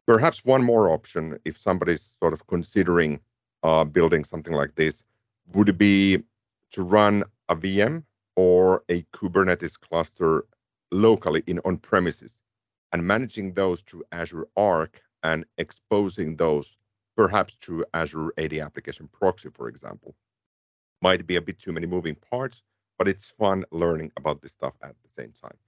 Perhaps 0.06 0.44
one 0.44 0.62
more 0.62 0.88
option, 0.90 1.38
if 1.44 1.58
somebody's 1.58 2.12
sort 2.20 2.32
of 2.32 2.46
considering 2.46 3.20
uh, 3.62 3.84
building 3.84 4.24
something 4.24 4.54
like 4.54 4.74
this, 4.76 5.04
would 5.52 5.76
be 5.76 6.22
to 6.70 6.82
run 6.82 7.24
a 7.50 7.56
VM 7.56 8.04
or 8.36 8.82
a 8.88 9.02
Kubernetes 9.14 9.78
cluster 9.78 10.46
locally 10.90 11.42
in 11.46 11.60
on 11.64 11.76
premises 11.78 12.38
and 12.94 13.06
managing 13.06 13.52
those 13.54 13.82
through 13.82 14.04
Azure 14.12 14.48
Arc 14.56 15.02
and 15.22 15.44
exposing 15.58 16.36
those 16.36 16.78
perhaps 17.16 17.58
through 17.60 17.84
Azure 17.94 18.32
AD 18.38 18.54
Application 18.54 19.08
Proxy, 19.12 19.50
for 19.52 19.68
example 19.68 20.14
might 21.04 21.26
be 21.26 21.36
a 21.36 21.42
bit 21.42 21.58
too 21.58 21.72
many 21.72 21.86
moving 21.86 22.16
parts, 22.30 22.62
but 22.98 23.08
it's 23.08 23.30
fun 23.30 23.64
learning 23.70 24.10
about 24.16 24.40
this 24.40 24.52
stuff 24.52 24.74
at 24.82 24.94
the 25.02 25.22
same 25.22 25.32
time. 25.44 25.58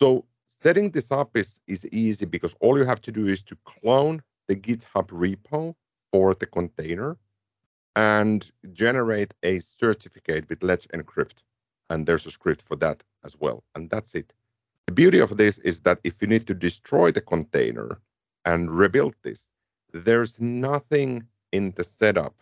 So 0.00 0.24
setting 0.60 0.90
this 0.90 1.12
up 1.12 1.36
is, 1.36 1.60
is 1.68 1.86
easy 1.92 2.26
because 2.26 2.54
all 2.60 2.78
you 2.78 2.84
have 2.84 3.02
to 3.02 3.12
do 3.12 3.28
is 3.28 3.44
to 3.44 3.56
clone 3.64 4.22
the 4.48 4.56
GitHub 4.56 5.08
repo 5.08 5.74
for 6.12 6.34
the 6.34 6.46
container 6.46 7.16
and 7.94 8.50
generate 8.72 9.34
a 9.44 9.60
certificate 9.60 10.48
with 10.48 10.62
Let's 10.64 10.86
Encrypt. 10.88 11.38
And 11.90 12.06
there's 12.06 12.26
a 12.26 12.32
script 12.32 12.62
for 12.66 12.76
that 12.76 13.04
as 13.24 13.36
well. 13.38 13.62
And 13.76 13.88
that's 13.88 14.16
it. 14.16 14.34
The 14.86 14.92
beauty 14.92 15.18
of 15.18 15.36
this 15.36 15.58
is 15.58 15.80
that 15.80 15.98
if 16.04 16.22
you 16.22 16.28
need 16.28 16.46
to 16.46 16.54
destroy 16.54 17.10
the 17.10 17.20
container 17.20 18.00
and 18.44 18.70
rebuild 18.70 19.14
this, 19.22 19.48
there's 19.92 20.40
nothing 20.40 21.26
in 21.52 21.72
the 21.72 21.84
setup 21.84 22.34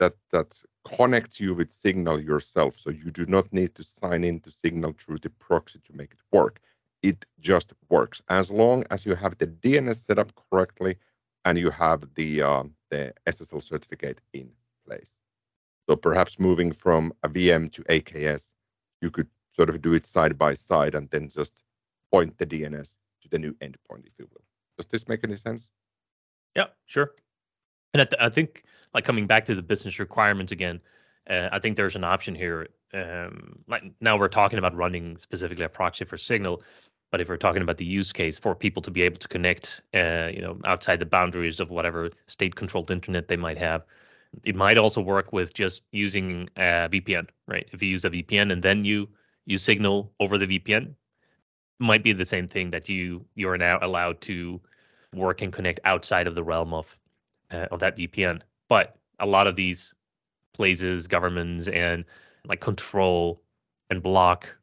that 0.00 0.14
that 0.32 0.60
connects 0.84 1.38
you 1.38 1.54
with 1.54 1.70
Signal 1.70 2.20
yourself. 2.20 2.74
So 2.76 2.90
you 2.90 3.10
do 3.10 3.26
not 3.26 3.52
need 3.52 3.74
to 3.76 3.84
sign 3.84 4.24
into 4.24 4.50
Signal 4.50 4.94
through 4.98 5.18
the 5.18 5.30
proxy 5.30 5.78
to 5.84 5.92
make 5.96 6.12
it 6.12 6.20
work. 6.32 6.60
It 7.02 7.24
just 7.38 7.72
works 7.88 8.20
as 8.28 8.50
long 8.50 8.84
as 8.90 9.06
you 9.06 9.14
have 9.14 9.38
the 9.38 9.46
DNS 9.46 9.96
set 9.96 10.18
up 10.18 10.32
correctly 10.34 10.96
and 11.44 11.56
you 11.56 11.70
have 11.70 12.00
the 12.14 12.42
uh, 12.42 12.64
the 12.90 13.14
SSL 13.26 13.62
certificate 13.62 14.20
in 14.32 14.50
place. 14.86 15.16
So 15.88 15.96
perhaps 15.96 16.38
moving 16.38 16.72
from 16.72 17.12
a 17.22 17.28
VM 17.28 17.70
to 17.72 17.82
AKS, 17.84 18.54
you 19.00 19.10
could 19.10 19.28
sort 19.52 19.70
of 19.70 19.82
do 19.82 19.94
it 19.94 20.06
side 20.06 20.38
by 20.38 20.54
side 20.54 20.94
and 20.94 21.10
then 21.10 21.28
just 21.28 21.62
point 22.12 22.36
the 22.38 22.46
DNS 22.46 22.94
to 23.22 23.28
the 23.28 23.38
new 23.38 23.52
endpoint, 23.54 24.06
if 24.06 24.12
you 24.18 24.28
will. 24.32 24.44
Does 24.76 24.86
this 24.86 25.08
make 25.08 25.20
any 25.24 25.36
sense? 25.36 25.70
Yeah, 26.56 26.66
sure. 26.86 27.12
And 27.94 28.02
I, 28.02 28.26
I 28.26 28.28
think, 28.28 28.64
like 28.94 29.04
coming 29.04 29.26
back 29.26 29.44
to 29.46 29.54
the 29.54 29.62
business 29.62 29.98
requirements 29.98 30.52
again, 30.52 30.80
uh, 31.28 31.48
I 31.52 31.58
think 31.58 31.76
there's 31.76 31.96
an 31.96 32.04
option 32.04 32.34
here. 32.34 32.68
Um, 32.92 33.58
like 33.68 33.84
now 34.00 34.18
we're 34.18 34.28
talking 34.28 34.58
about 34.58 34.74
running 34.74 35.16
specifically 35.18 35.64
a 35.64 35.68
proxy 35.68 36.04
for 36.04 36.16
Signal, 36.16 36.62
but 37.10 37.20
if 37.20 37.28
we're 37.28 37.36
talking 37.36 37.62
about 37.62 37.76
the 37.76 37.84
use 37.84 38.12
case 38.12 38.38
for 38.38 38.54
people 38.54 38.82
to 38.82 38.90
be 38.90 39.02
able 39.02 39.18
to 39.18 39.28
connect, 39.28 39.82
uh, 39.94 40.30
you 40.32 40.40
know, 40.40 40.58
outside 40.64 40.98
the 40.98 41.06
boundaries 41.06 41.60
of 41.60 41.70
whatever 41.70 42.10
state-controlled 42.26 42.90
internet 42.90 43.28
they 43.28 43.36
might 43.36 43.58
have, 43.58 43.84
it 44.44 44.54
might 44.54 44.78
also 44.78 45.00
work 45.00 45.32
with 45.32 45.54
just 45.54 45.82
using 45.92 46.48
a 46.56 46.88
VPN, 46.90 47.28
right? 47.48 47.68
If 47.72 47.82
you 47.82 47.88
use 47.88 48.04
a 48.04 48.10
VPN 48.10 48.52
and 48.52 48.62
then 48.62 48.84
you 48.84 49.08
use 49.50 49.62
Signal 49.62 50.12
over 50.20 50.38
the 50.38 50.46
VPN, 50.46 50.94
might 51.80 52.04
be 52.04 52.12
the 52.12 52.24
same 52.24 52.46
thing 52.46 52.70
that 52.70 52.88
you 52.88 53.24
you 53.34 53.48
are 53.48 53.58
now 53.58 53.78
allowed 53.82 54.20
to 54.22 54.60
work 55.14 55.42
and 55.42 55.52
connect 55.52 55.80
outside 55.84 56.26
of 56.26 56.34
the 56.34 56.44
realm 56.44 56.72
of 56.72 56.96
uh, 57.50 57.66
of 57.70 57.80
that 57.80 57.96
VPN. 57.96 58.42
But 58.68 58.96
a 59.18 59.26
lot 59.26 59.46
of 59.46 59.56
these 59.56 59.92
places, 60.54 61.08
governments, 61.08 61.68
and 61.68 62.04
like 62.46 62.60
control 62.60 63.42
and 63.90 64.02
block 64.02 64.56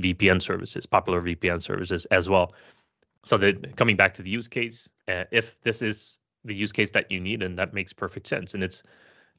VPN 0.00 0.40
services, 0.40 0.86
popular 0.86 1.20
VPN 1.20 1.60
services 1.60 2.06
as 2.06 2.28
well. 2.28 2.54
So 3.24 3.36
that 3.38 3.76
coming 3.76 3.96
back 3.96 4.14
to 4.14 4.22
the 4.22 4.30
use 4.30 4.48
case, 4.48 4.88
uh, 5.08 5.24
if 5.30 5.60
this 5.62 5.82
is 5.82 6.18
the 6.44 6.54
use 6.54 6.72
case 6.72 6.92
that 6.92 7.10
you 7.10 7.20
need, 7.20 7.42
and 7.42 7.58
that 7.58 7.74
makes 7.74 7.92
perfect 7.92 8.26
sense. 8.26 8.54
And 8.54 8.62
it's 8.62 8.82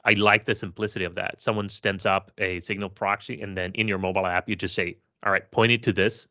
I 0.06 0.14
like 0.14 0.46
the 0.46 0.56
simplicity 0.56 1.06
of 1.06 1.16
that. 1.16 1.42
Someone 1.42 1.70
stands 1.70 2.06
up 2.06 2.32
a 2.38 2.60
Signal 2.60 2.90
proxy, 2.90 3.42
and 3.42 3.58
then 3.58 3.72
in 3.74 3.88
your 3.88 3.98
mobile 3.98 4.26
app, 4.26 4.50
you 4.50 4.56
just 4.56 4.76
say, 4.76 4.98
"All 5.24 5.32
right, 5.32 5.50
point 5.52 5.72
it 5.72 5.84
to 5.84 5.94
this. 5.94 6.28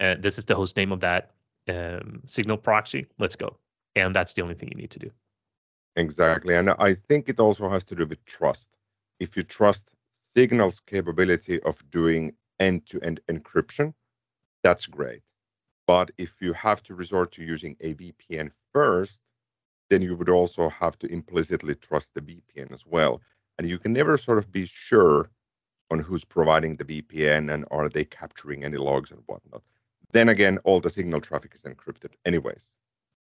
Uh, 0.00 0.16
this 0.18 0.38
is 0.38 0.44
the 0.44 0.54
host 0.54 0.76
name 0.76 0.92
of 0.92 1.00
that 1.00 1.32
um, 1.68 2.22
Signal 2.26 2.56
proxy. 2.56 3.06
Let's 3.18 3.36
go." 3.36 3.58
And 3.96 4.14
that's 4.14 4.34
the 4.34 4.42
only 4.42 4.54
thing 4.54 4.68
you 4.70 4.76
need 4.76 4.90
to 4.90 4.98
do. 4.98 5.10
Exactly, 5.96 6.54
and 6.54 6.70
I 6.70 6.94
think 6.94 7.28
it 7.28 7.40
also 7.40 7.68
has 7.70 7.84
to 7.86 7.94
do 7.94 8.06
with 8.06 8.24
trust. 8.24 8.70
If 9.18 9.36
you 9.36 9.42
trust 9.42 9.92
Signal's 10.34 10.80
capability 10.80 11.60
of 11.62 11.82
doing 11.90 12.34
end-to-end 12.60 13.20
encryption, 13.28 13.94
that's 14.62 14.86
great. 14.86 15.22
But 15.86 16.10
if 16.18 16.40
you 16.40 16.52
have 16.52 16.82
to 16.84 16.94
resort 16.94 17.32
to 17.32 17.42
using 17.42 17.76
a 17.80 17.94
VPN 17.94 18.50
first, 18.72 19.20
then 19.90 20.02
you 20.02 20.16
would 20.16 20.28
also 20.28 20.68
have 20.68 20.98
to 20.98 21.06
implicitly 21.12 21.74
trust 21.74 22.14
the 22.14 22.20
VPN 22.20 22.72
as 22.72 22.84
well. 22.86 23.20
And 23.58 23.68
you 23.68 23.78
can 23.78 23.92
never 23.92 24.16
sort 24.18 24.38
of 24.38 24.52
be 24.52 24.66
sure 24.66 25.30
on 25.90 26.00
who's 26.00 26.24
providing 26.24 26.76
the 26.76 26.84
VPN 26.84 27.52
and 27.52 27.64
are 27.70 27.88
they 27.88 28.04
capturing 28.04 28.64
any 28.64 28.76
logs 28.76 29.10
and 29.10 29.22
whatnot. 29.26 29.62
Then 30.12 30.28
again, 30.28 30.58
all 30.64 30.80
the 30.80 30.90
signal 30.90 31.20
traffic 31.20 31.54
is 31.54 31.62
encrypted 31.62 32.12
anyways. 32.24 32.70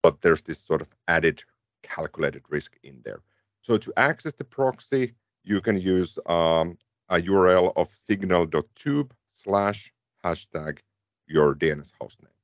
But 0.04 0.22
there's 0.22 0.44
this 0.44 0.60
sort 0.60 0.82
of 0.82 0.90
added 1.08 1.44
calculated 1.84 2.44
risk 2.50 2.78
in 2.84 3.02
there. 3.04 3.22
So 3.62 3.78
to 3.78 3.94
access 3.98 4.34
the 4.34 4.44
proxy, 4.44 5.14
you 5.44 5.62
can 5.62 5.80
use 5.80 6.18
um, 6.26 6.78
a 7.10 7.18
URL 7.18 7.74
of 7.76 7.90
signal.tube 8.06 9.14
slash 9.34 9.92
hashtag 10.24 10.80
your 11.28 11.56
DNS 11.56 11.92
hostname 12.02 12.39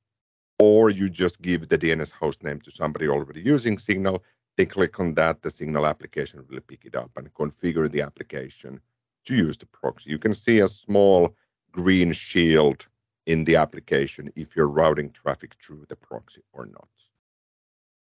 or 0.58 0.90
you 0.90 1.08
just 1.08 1.40
give 1.42 1.68
the 1.68 1.78
DNS 1.78 2.12
hostname 2.12 2.62
to 2.62 2.70
somebody 2.70 3.08
already 3.08 3.40
using 3.40 3.78
Signal. 3.78 4.22
They 4.56 4.64
click 4.64 4.98
on 4.98 5.14
that, 5.14 5.42
the 5.42 5.50
Signal 5.50 5.86
application 5.86 6.44
will 6.48 6.60
pick 6.60 6.84
it 6.84 6.94
up 6.94 7.10
and 7.16 7.32
configure 7.34 7.90
the 7.90 8.00
application 8.00 8.80
to 9.26 9.34
use 9.34 9.58
the 9.58 9.66
proxy. 9.66 10.10
You 10.10 10.18
can 10.18 10.32
see 10.32 10.60
a 10.60 10.68
small 10.68 11.34
green 11.72 12.12
shield 12.12 12.86
in 13.26 13.44
the 13.44 13.56
application 13.56 14.32
if 14.36 14.56
you're 14.56 14.68
routing 14.68 15.10
traffic 15.10 15.56
through 15.62 15.84
the 15.88 15.96
proxy 15.96 16.42
or 16.52 16.66
not. 16.66 16.88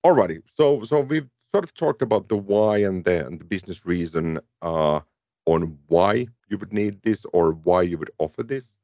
Alrighty, 0.05 0.43
so 0.55 0.83
so 0.85 1.01
we've 1.01 1.29
sort 1.51 1.65
of 1.65 1.75
talked 1.75 2.03
about 2.03 2.29
the 2.29 2.37
why 2.37 2.79
and 2.79 3.05
the, 3.05 3.27
and 3.27 3.41
the 3.41 3.45
business 3.45 3.87
reason 3.87 4.39
uh, 4.63 5.01
on 5.47 5.79
why 5.87 6.27
you 6.49 6.59
would 6.59 6.73
need 6.73 7.01
this 7.03 7.25
or 7.33 7.53
why 7.53 7.83
you 7.83 7.97
would 7.97 8.11
offer 8.19 8.43
this. 8.43 8.77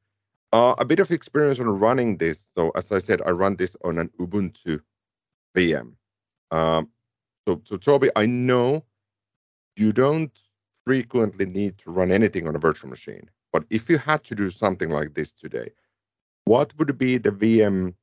Uh, 0.53 0.75
a 0.77 0.85
bit 0.85 0.99
of 0.99 1.09
experience 1.09 1.59
on 1.59 1.67
running 1.67 2.15
this. 2.17 2.47
So 2.55 2.69
as 2.75 2.91
I 2.91 2.99
said, 2.99 3.23
I 3.25 3.31
run 3.31 3.55
this 3.55 3.75
on 3.83 3.97
an 3.97 4.09
Ubuntu 4.19 4.79
VM. 5.57 5.93
Um, 6.51 6.89
so, 7.47 7.59
so 7.65 7.75
Toby, 7.77 8.11
I 8.15 8.27
know 8.27 8.85
you 9.75 9.91
don't 9.91 10.31
frequently 10.85 11.47
need 11.47 11.79
to 11.79 11.91
run 11.91 12.11
anything 12.11 12.47
on 12.47 12.55
a 12.55 12.59
virtual 12.59 12.91
machine, 12.91 13.31
but 13.51 13.63
if 13.71 13.89
you 13.89 13.97
had 13.97 14.23
to 14.25 14.35
do 14.35 14.51
something 14.51 14.91
like 14.91 15.15
this 15.15 15.33
today, 15.33 15.71
what 16.45 16.71
would 16.77 16.99
be 16.99 17.17
the 17.17 17.31
VM 17.31 17.95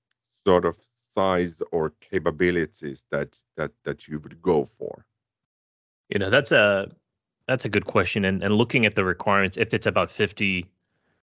sort 0.45 0.65
of 0.65 0.75
size 1.15 1.63
or 1.71 1.93
capabilities 2.01 3.05
that 3.13 3.39
that 3.57 3.71
that 3.85 4.09
you 4.09 4.19
would 4.19 4.43
go 4.43 4.65
for? 4.65 5.07
You 6.09 6.19
know, 6.19 6.31
that's 6.31 6.51
a 6.51 6.91
that's 7.47 7.65
a 7.65 7.69
good 7.69 7.87
question. 7.87 8.25
And 8.25 8.43
and 8.43 8.55
looking 8.55 8.87
at 8.87 8.97
the 8.97 9.05
requirements, 9.05 9.57
if 9.57 9.73
it's 9.73 9.87
about 9.87 10.11
50 10.11 10.67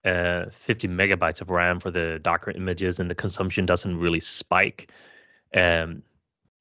uh, 0.05 0.47
50 0.51 0.89
megabytes 0.89 1.41
of 1.41 1.51
RAM 1.51 1.81
for 1.81 1.91
the 1.91 2.19
Docker 2.23 2.51
images, 2.51 3.01
and 3.01 3.11
the 3.11 3.15
consumption 3.15 3.67
doesn't 3.67 3.99
really 3.99 4.21
spike. 4.21 4.91
Um, 5.55 6.03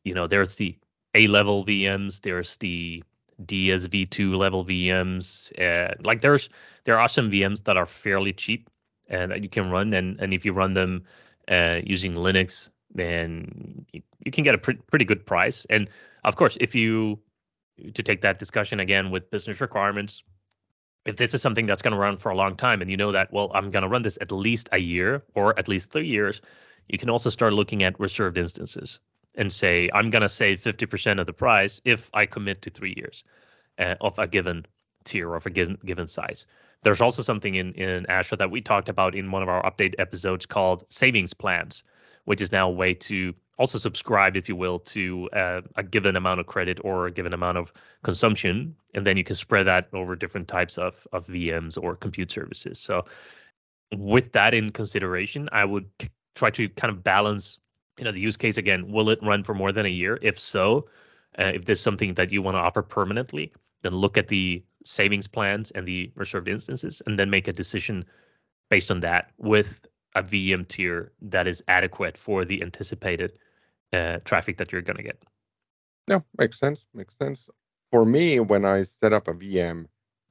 you 0.04 0.14
know, 0.14 0.28
there's 0.28 0.56
the 0.56 0.78
A 1.16 1.28
level 1.28 1.66
VMs, 1.66 2.22
there's 2.22 2.58
the 2.58 3.04
DSV2 3.46 4.36
level 4.38 4.64
VMs. 4.64 5.52
Uh, 5.60 5.94
like 6.04 6.22
there's 6.22 6.50
there 6.84 7.00
are 7.00 7.10
some 7.10 7.32
VMs 7.32 7.64
that 7.66 7.78
are 7.78 7.86
fairly 7.86 8.34
cheap 8.34 8.70
and 9.10 9.32
that 9.32 9.44
you 9.44 9.50
can 9.50 9.70
run, 9.70 9.94
and 9.94 10.20
and 10.20 10.34
if 10.34 10.46
you 10.46 10.54
run 10.54 10.74
them 10.74 11.04
uh, 11.48 11.80
using 11.84 12.14
Linux, 12.14 12.70
then 12.94 13.86
you, 13.92 14.02
you 14.26 14.32
can 14.32 14.44
get 14.44 14.56
a 14.56 14.58
pre- 14.58 14.80
pretty 14.90 15.06
good 15.06 15.26
price. 15.26 15.66
And 15.70 15.90
of 16.24 16.36
course, 16.36 16.58
if 16.62 16.76
you 16.76 17.20
to 17.94 18.04
take 18.04 18.22
that 18.22 18.40
discussion 18.40 18.80
again 18.80 19.12
with 19.12 19.30
business 19.32 19.60
requirements, 19.60 20.24
if 21.06 21.18
this 21.18 21.34
is 21.34 21.42
something 21.42 21.66
that's 21.66 21.82
going 21.82 21.92
to 21.94 21.98
run 21.98 22.18
for 22.18 22.32
a 22.32 22.36
long 22.36 22.56
time 22.56 22.82
and 22.82 22.90
you 22.90 22.98
know 22.98 23.12
that 23.12 23.32
well 23.32 23.52
i'm 23.54 23.72
going 23.72 23.84
to 23.84 23.90
run 23.90 24.02
this 24.02 24.18
at 24.22 24.32
least 24.32 24.70
a 24.72 24.78
year 24.78 25.24
or 25.36 25.58
at 25.58 25.68
least 25.68 25.90
three 25.90 26.08
years 26.08 26.42
you 26.88 26.98
can 26.98 27.10
also 27.10 27.30
start 27.30 27.54
looking 27.54 27.84
at 27.84 28.00
reserved 28.00 28.38
instances 28.38 29.00
and 29.36 29.52
say 29.52 29.90
i'm 29.94 30.10
going 30.10 30.22
to 30.22 30.30
save 30.30 30.60
50% 30.60 31.20
of 31.20 31.26
the 31.26 31.34
price 31.34 31.82
if 31.86 32.10
i 32.14 32.26
commit 32.26 32.62
to 32.62 32.70
three 32.70 32.94
years 32.98 33.24
uh, 33.80 33.96
of 34.02 34.18
a 34.20 34.28
given 34.28 34.66
tier 35.04 35.30
or 35.30 35.36
of 35.36 35.46
a 35.46 35.50
given, 35.50 35.78
given 35.84 36.08
size. 36.08 36.46
There's 36.82 37.02
also 37.02 37.22
something 37.22 37.56
in, 37.56 37.74
in 37.74 38.06
azure 38.10 38.38
that 38.38 38.52
we 38.52 38.62
talked 38.62 38.88
about 38.88 39.16
in 39.16 39.32
one 39.32 39.44
of 39.44 39.50
our 39.50 39.62
update 39.64 39.96
episodes 39.98 40.46
called 40.46 40.86
savings 40.90 41.34
plans 41.34 41.84
which 42.26 42.42
is 42.42 42.52
now 42.52 42.70
a 42.70 42.72
way 42.72 42.94
to 42.94 43.34
also 43.58 43.78
subscribe, 43.78 44.36
if 44.36 44.50
you 44.50 44.56
will, 44.56 44.80
to 44.80 45.30
uh, 45.32 45.62
a 45.76 45.84
given 45.84 46.16
amount 46.16 46.40
of 46.40 46.48
credit 46.48 46.80
or 46.84 47.08
a 47.08 47.12
given 47.12 47.34
amount 47.34 47.58
of 47.58 47.72
consumption, 48.04 48.76
and 48.94 49.06
then 49.06 49.18
you 49.18 49.24
can 49.24 49.36
spread 49.36 49.68
that 49.68 49.90
over 49.94 50.16
different 50.16 50.48
types 50.48 50.78
of 50.78 51.08
of 51.12 51.28
VMs 51.28 51.82
or 51.82 51.96
compute 51.96 52.32
services. 52.32 52.80
So, 52.80 53.06
with 53.96 54.32
that 54.34 54.54
in 54.54 54.72
consideration, 54.72 55.50
I 55.52 55.66
would 55.66 55.88
try 56.36 56.50
to 56.52 56.68
kind 56.70 56.92
of 56.92 57.04
balance, 57.04 57.60
you 58.00 58.06
know, 58.06 58.12
the 58.12 58.20
use 58.20 58.38
case 58.38 58.58
again. 58.58 58.92
Will 58.92 59.10
it 59.10 59.20
run 59.22 59.44
for 59.44 59.54
more 59.54 59.72
than 59.72 59.86
a 59.86 59.90
year? 59.90 60.18
If 60.22 60.40
so, 60.40 60.88
uh, 61.38 61.52
if 61.54 61.66
there's 61.66 61.82
something 61.82 62.16
that 62.16 62.32
you 62.32 62.42
want 62.42 62.56
to 62.56 62.60
offer 62.60 62.82
permanently, 62.82 63.54
then 63.84 63.92
look 63.92 64.18
at 64.18 64.30
the 64.30 64.64
savings 64.84 65.28
plans 65.28 65.72
and 65.72 65.88
the 65.88 66.12
reserved 66.16 66.48
instances, 66.48 67.02
and 67.06 67.20
then 67.20 67.30
make 67.30 67.48
a 67.48 67.54
decision 67.54 68.04
based 68.70 68.90
on 68.90 69.02
that 69.02 69.32
with 69.38 69.86
a 70.16 70.24
VM 70.24 70.68
tier 70.68 71.12
that 71.22 71.48
is 71.48 71.64
adequate 71.68 72.18
for 72.18 72.46
the 72.46 72.62
anticipated 72.62 73.34
uh, 73.92 74.20
traffic 74.26 74.58
that 74.58 74.72
you're 74.72 74.82
going 74.82 74.98
to 74.98 75.04
get. 75.04 75.24
Yeah, 76.08 76.20
makes 76.38 76.60
sense. 76.60 76.86
Makes 76.94 77.18
sense. 77.18 77.50
For 77.92 78.06
me, 78.06 78.40
when 78.40 78.66
I 78.66 78.82
set 78.82 79.14
up 79.14 79.28
a 79.28 79.34
VM, 79.34 79.86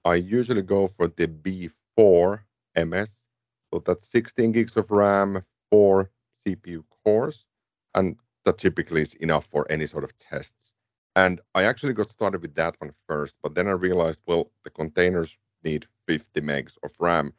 I 0.05 0.17
usually 0.17 0.63
go 0.63 0.89
for 0.89 1.09
the 1.09 1.29
B4 1.29 2.41
MS. 2.77 3.27
So 3.73 3.79
that's 3.79 4.11
16 4.11 4.53
gigs 4.53 4.77
of 4.77 4.91
RAM, 4.91 5.43
four 5.71 6.11
CPU 6.47 6.85
cores, 7.05 7.47
and 7.95 8.17
that 8.45 8.59
typically 8.59 9.03
is 9.03 9.15
enough 9.15 9.47
for 9.47 9.71
any 9.71 9.87
sort 9.87 10.05
of 10.05 10.17
tests. 10.17 10.75
And 11.15 11.41
I 11.55 11.65
actually 11.65 11.93
got 11.93 12.11
started 12.11 12.43
with 12.43 12.55
that 12.57 12.77
one 12.81 12.93
first, 13.07 13.37
but 13.43 13.55
then 13.55 13.69
I 13.69 13.73
realized, 13.73 14.21
well, 14.27 14.51
the 14.65 14.71
containers 14.71 15.39
need 15.63 15.87
50 16.07 16.41
megs 16.41 16.77
of 16.83 16.93
RAM. 16.99 17.33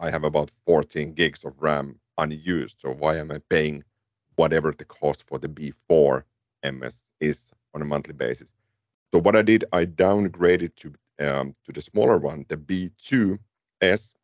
I 0.00 0.10
have 0.10 0.24
about 0.24 0.50
14 0.66 1.12
gigs 1.12 1.44
of 1.44 1.60
RAM 1.60 2.00
unused. 2.16 2.76
So 2.80 2.90
why 2.92 3.16
am 3.18 3.30
I 3.30 3.38
paying 3.50 3.84
whatever 4.36 4.72
the 4.72 4.86
cost 4.86 5.24
for 5.26 5.38
the 5.38 5.48
B4 5.48 6.24
MS 6.64 6.96
is 7.20 7.52
on 7.74 7.82
a 7.82 7.84
monthly 7.84 8.14
basis? 8.14 8.52
So 9.12 9.20
what 9.20 9.36
I 9.36 9.42
did, 9.42 9.64
I 9.72 9.84
downgraded 9.84 10.74
to 10.76 10.94
um, 11.20 11.54
to 11.66 11.72
the 11.72 11.82
smaller 11.82 12.16
one, 12.16 12.46
the 12.48 12.56
B2S. 12.56 14.14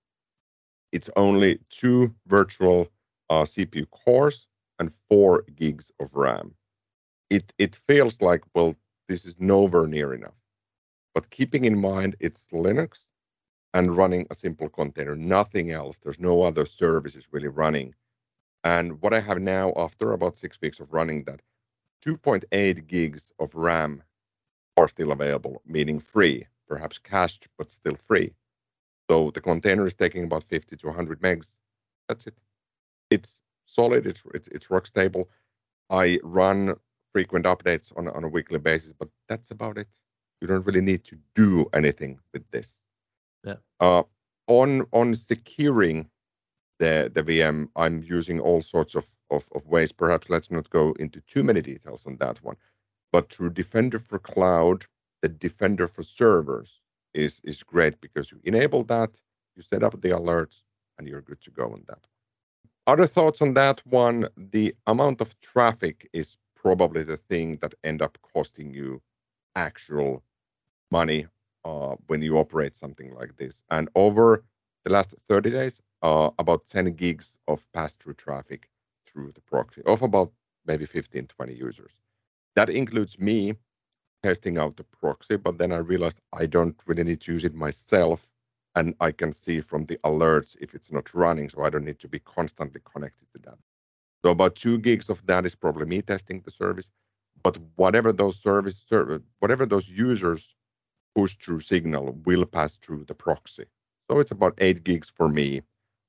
It's 0.92 1.10
only 1.16 1.58
two 1.68 2.14
virtual 2.26 2.88
uh, 3.28 3.42
CPU 3.42 3.90
cores 3.90 4.48
and 4.78 4.90
four 5.10 5.44
gigs 5.56 5.90
of 6.00 6.14
RAM. 6.14 6.54
It 7.28 7.52
it 7.58 7.74
feels 7.74 8.20
like 8.22 8.44
well, 8.54 8.74
this 9.08 9.26
is 9.26 9.36
nowhere 9.38 9.86
near 9.86 10.14
enough. 10.14 10.38
But 11.14 11.28
keeping 11.30 11.66
in 11.66 11.78
mind 11.78 12.16
it's 12.20 12.46
Linux, 12.52 13.06
and 13.76 13.94
running 13.94 14.26
a 14.30 14.34
simple 14.34 14.70
container, 14.70 15.14
nothing 15.14 15.70
else. 15.70 15.98
There's 15.98 16.18
no 16.18 16.40
other 16.40 16.64
services 16.64 17.24
really 17.30 17.48
running. 17.48 17.94
And 18.64 19.02
what 19.02 19.12
I 19.12 19.20
have 19.20 19.38
now, 19.38 19.74
after 19.76 20.12
about 20.12 20.34
six 20.34 20.58
weeks 20.62 20.80
of 20.80 20.94
running 20.94 21.24
that, 21.24 21.42
2.8 22.02 22.86
gigs 22.86 23.32
of 23.38 23.54
RAM 23.54 24.02
are 24.78 24.88
still 24.88 25.12
available, 25.12 25.60
meaning 25.66 25.98
free, 26.00 26.46
perhaps 26.66 26.96
cached, 26.96 27.48
but 27.58 27.70
still 27.70 27.96
free. 27.96 28.32
So 29.10 29.30
the 29.30 29.42
container 29.42 29.84
is 29.84 29.94
taking 29.94 30.24
about 30.24 30.44
50 30.44 30.74
to 30.76 30.86
100 30.86 31.20
megs. 31.20 31.58
That's 32.08 32.26
it. 32.26 32.38
It's 33.10 33.42
solid. 33.66 34.06
It's 34.06 34.22
it's, 34.32 34.48
it's 34.48 34.70
rock 34.70 34.86
stable. 34.86 35.28
I 35.90 36.18
run 36.22 36.76
frequent 37.12 37.44
updates 37.44 37.92
on 37.98 38.08
on 38.08 38.24
a 38.24 38.28
weekly 38.28 38.58
basis, 38.58 38.94
but 38.98 39.08
that's 39.28 39.50
about 39.50 39.76
it. 39.76 39.88
You 40.40 40.48
don't 40.48 40.66
really 40.66 40.80
need 40.80 41.04
to 41.04 41.18
do 41.34 41.66
anything 41.74 42.18
with 42.32 42.50
this. 42.50 42.85
Yeah. 43.46 43.56
Uh, 43.80 44.02
on 44.48 44.86
on 44.92 45.14
securing 45.14 46.10
the 46.78 47.10
the 47.14 47.22
VM, 47.22 47.68
I'm 47.76 48.02
using 48.02 48.40
all 48.40 48.60
sorts 48.60 48.94
of, 48.94 49.06
of 49.30 49.48
of 49.54 49.66
ways. 49.66 49.92
Perhaps 49.92 50.28
let's 50.28 50.50
not 50.50 50.68
go 50.70 50.92
into 50.98 51.20
too 51.22 51.44
many 51.44 51.62
details 51.62 52.04
on 52.06 52.16
that 52.18 52.42
one. 52.42 52.56
But 53.12 53.32
through 53.32 53.50
Defender 53.50 53.98
for 53.98 54.18
Cloud, 54.18 54.84
the 55.22 55.28
Defender 55.28 55.86
for 55.86 56.02
Servers 56.02 56.80
is 57.14 57.40
is 57.44 57.62
great 57.62 58.00
because 58.00 58.32
you 58.32 58.40
enable 58.44 58.82
that, 58.84 59.20
you 59.54 59.62
set 59.62 59.82
up 59.84 60.00
the 60.00 60.10
alerts, 60.10 60.62
and 60.98 61.08
you're 61.08 61.22
good 61.22 61.40
to 61.42 61.50
go 61.50 61.72
on 61.72 61.84
that. 61.88 62.06
Other 62.86 63.06
thoughts 63.06 63.40
on 63.42 63.54
that 63.54 63.84
one? 63.86 64.28
The 64.36 64.74
amount 64.86 65.20
of 65.20 65.40
traffic 65.40 66.08
is 66.12 66.36
probably 66.54 67.04
the 67.04 67.16
thing 67.16 67.58
that 67.62 67.74
end 67.84 68.02
up 68.02 68.18
costing 68.22 68.74
you 68.74 69.00
actual 69.54 70.22
money 70.90 71.26
uh, 71.66 71.96
when 72.06 72.22
you 72.22 72.38
operate 72.38 72.76
something 72.76 73.12
like 73.14 73.36
this. 73.36 73.64
And 73.70 73.88
over 73.96 74.44
the 74.84 74.92
last 74.92 75.14
30 75.28 75.50
days, 75.50 75.82
uh, 76.02 76.30
about 76.38 76.64
10 76.66 76.92
gigs 76.92 77.38
of 77.48 77.66
pass-through 77.72 78.14
traffic 78.14 78.70
through 79.06 79.32
the 79.32 79.40
proxy 79.40 79.82
of 79.84 80.02
about 80.02 80.30
maybe 80.66 80.86
15, 80.86 81.26
20 81.26 81.54
users. 81.54 81.92
That 82.54 82.70
includes 82.70 83.18
me 83.18 83.54
testing 84.22 84.58
out 84.58 84.76
the 84.76 84.84
proxy, 84.84 85.36
but 85.36 85.58
then 85.58 85.72
I 85.72 85.78
realized 85.78 86.20
I 86.32 86.46
don't 86.46 86.80
really 86.86 87.04
need 87.04 87.20
to 87.22 87.32
use 87.32 87.44
it 87.44 87.54
myself. 87.54 88.28
And 88.76 88.94
I 89.00 89.10
can 89.10 89.32
see 89.32 89.60
from 89.60 89.86
the 89.86 89.96
alerts 90.04 90.56
if 90.60 90.74
it's 90.74 90.92
not 90.92 91.14
running, 91.14 91.48
so 91.48 91.64
I 91.64 91.70
don't 91.70 91.84
need 91.84 91.98
to 92.00 92.08
be 92.08 92.18
constantly 92.20 92.80
connected 92.84 93.26
to 93.32 93.38
that. 93.44 93.58
So 94.24 94.30
about 94.30 94.54
two 94.54 94.78
gigs 94.78 95.08
of 95.08 95.24
that 95.26 95.46
is 95.46 95.54
probably 95.54 95.86
me 95.86 96.02
testing 96.02 96.42
the 96.42 96.50
service. 96.50 96.90
But 97.42 97.58
whatever 97.76 98.12
those 98.12 98.36
service, 98.38 98.84
whatever 99.40 99.66
those 99.66 99.88
users 99.88 100.55
push 101.16 101.34
through 101.36 101.60
Signal 101.60 102.12
will 102.26 102.44
pass 102.44 102.76
through 102.76 103.04
the 103.04 103.14
proxy. 103.14 103.64
So 104.10 104.20
it's 104.20 104.30
about 104.30 104.54
eight 104.58 104.84
gigs 104.84 105.08
for 105.08 105.28
me, 105.28 105.62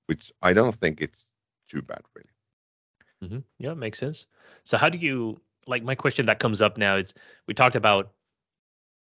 which 0.08 0.34
I 0.42 0.52
don't 0.52 0.76
think 0.76 1.00
it's 1.00 1.32
too 1.70 1.82
bad 1.82 2.02
really. 2.14 2.30
Mm-hmm. 3.24 3.40
Yeah, 3.58 3.74
makes 3.74 4.00
sense. 4.00 4.28
So 4.66 4.78
how 4.78 4.90
do 4.90 4.98
you 4.98 5.40
like 5.66 5.84
my 5.84 5.96
question 5.96 6.26
that 6.26 6.40
comes 6.40 6.62
up 6.62 6.78
now 6.78 6.98
is 6.98 7.14
we 7.48 7.54
talked 7.54 7.76
about 7.78 8.12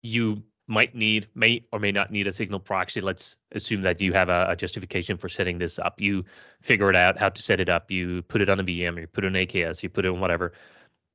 you 0.02 0.42
might 0.66 0.94
need 0.94 1.28
may 1.34 1.64
or 1.72 1.78
may 1.78 1.92
not 1.92 2.10
need 2.10 2.26
a 2.26 2.32
signal 2.32 2.60
proxy 2.60 3.00
let's 3.00 3.36
assume 3.50 3.82
that 3.82 4.00
you 4.00 4.12
have 4.12 4.28
a, 4.28 4.46
a, 4.48 4.56
justification 4.56 5.16
for 5.16 5.28
setting 5.28 5.58
this 5.58 5.78
up 5.78 6.00
you 6.00 6.24
figure 6.62 6.88
it 6.88 6.94
out 6.94 7.18
how 7.18 7.28
to 7.28 7.42
set 7.42 7.58
it 7.58 7.68
up 7.68 7.90
you 7.90 8.22
put 8.22 8.40
it 8.40 8.48
on 8.48 8.60
a 8.60 8.64
vm 8.64 9.00
you 9.00 9.06
put 9.08 9.24
it 9.24 9.26
on 9.26 9.36
aks 9.36 9.82
you 9.82 9.88
put 9.88 10.04
it 10.04 10.08
on 10.08 10.20
whatever 10.20 10.52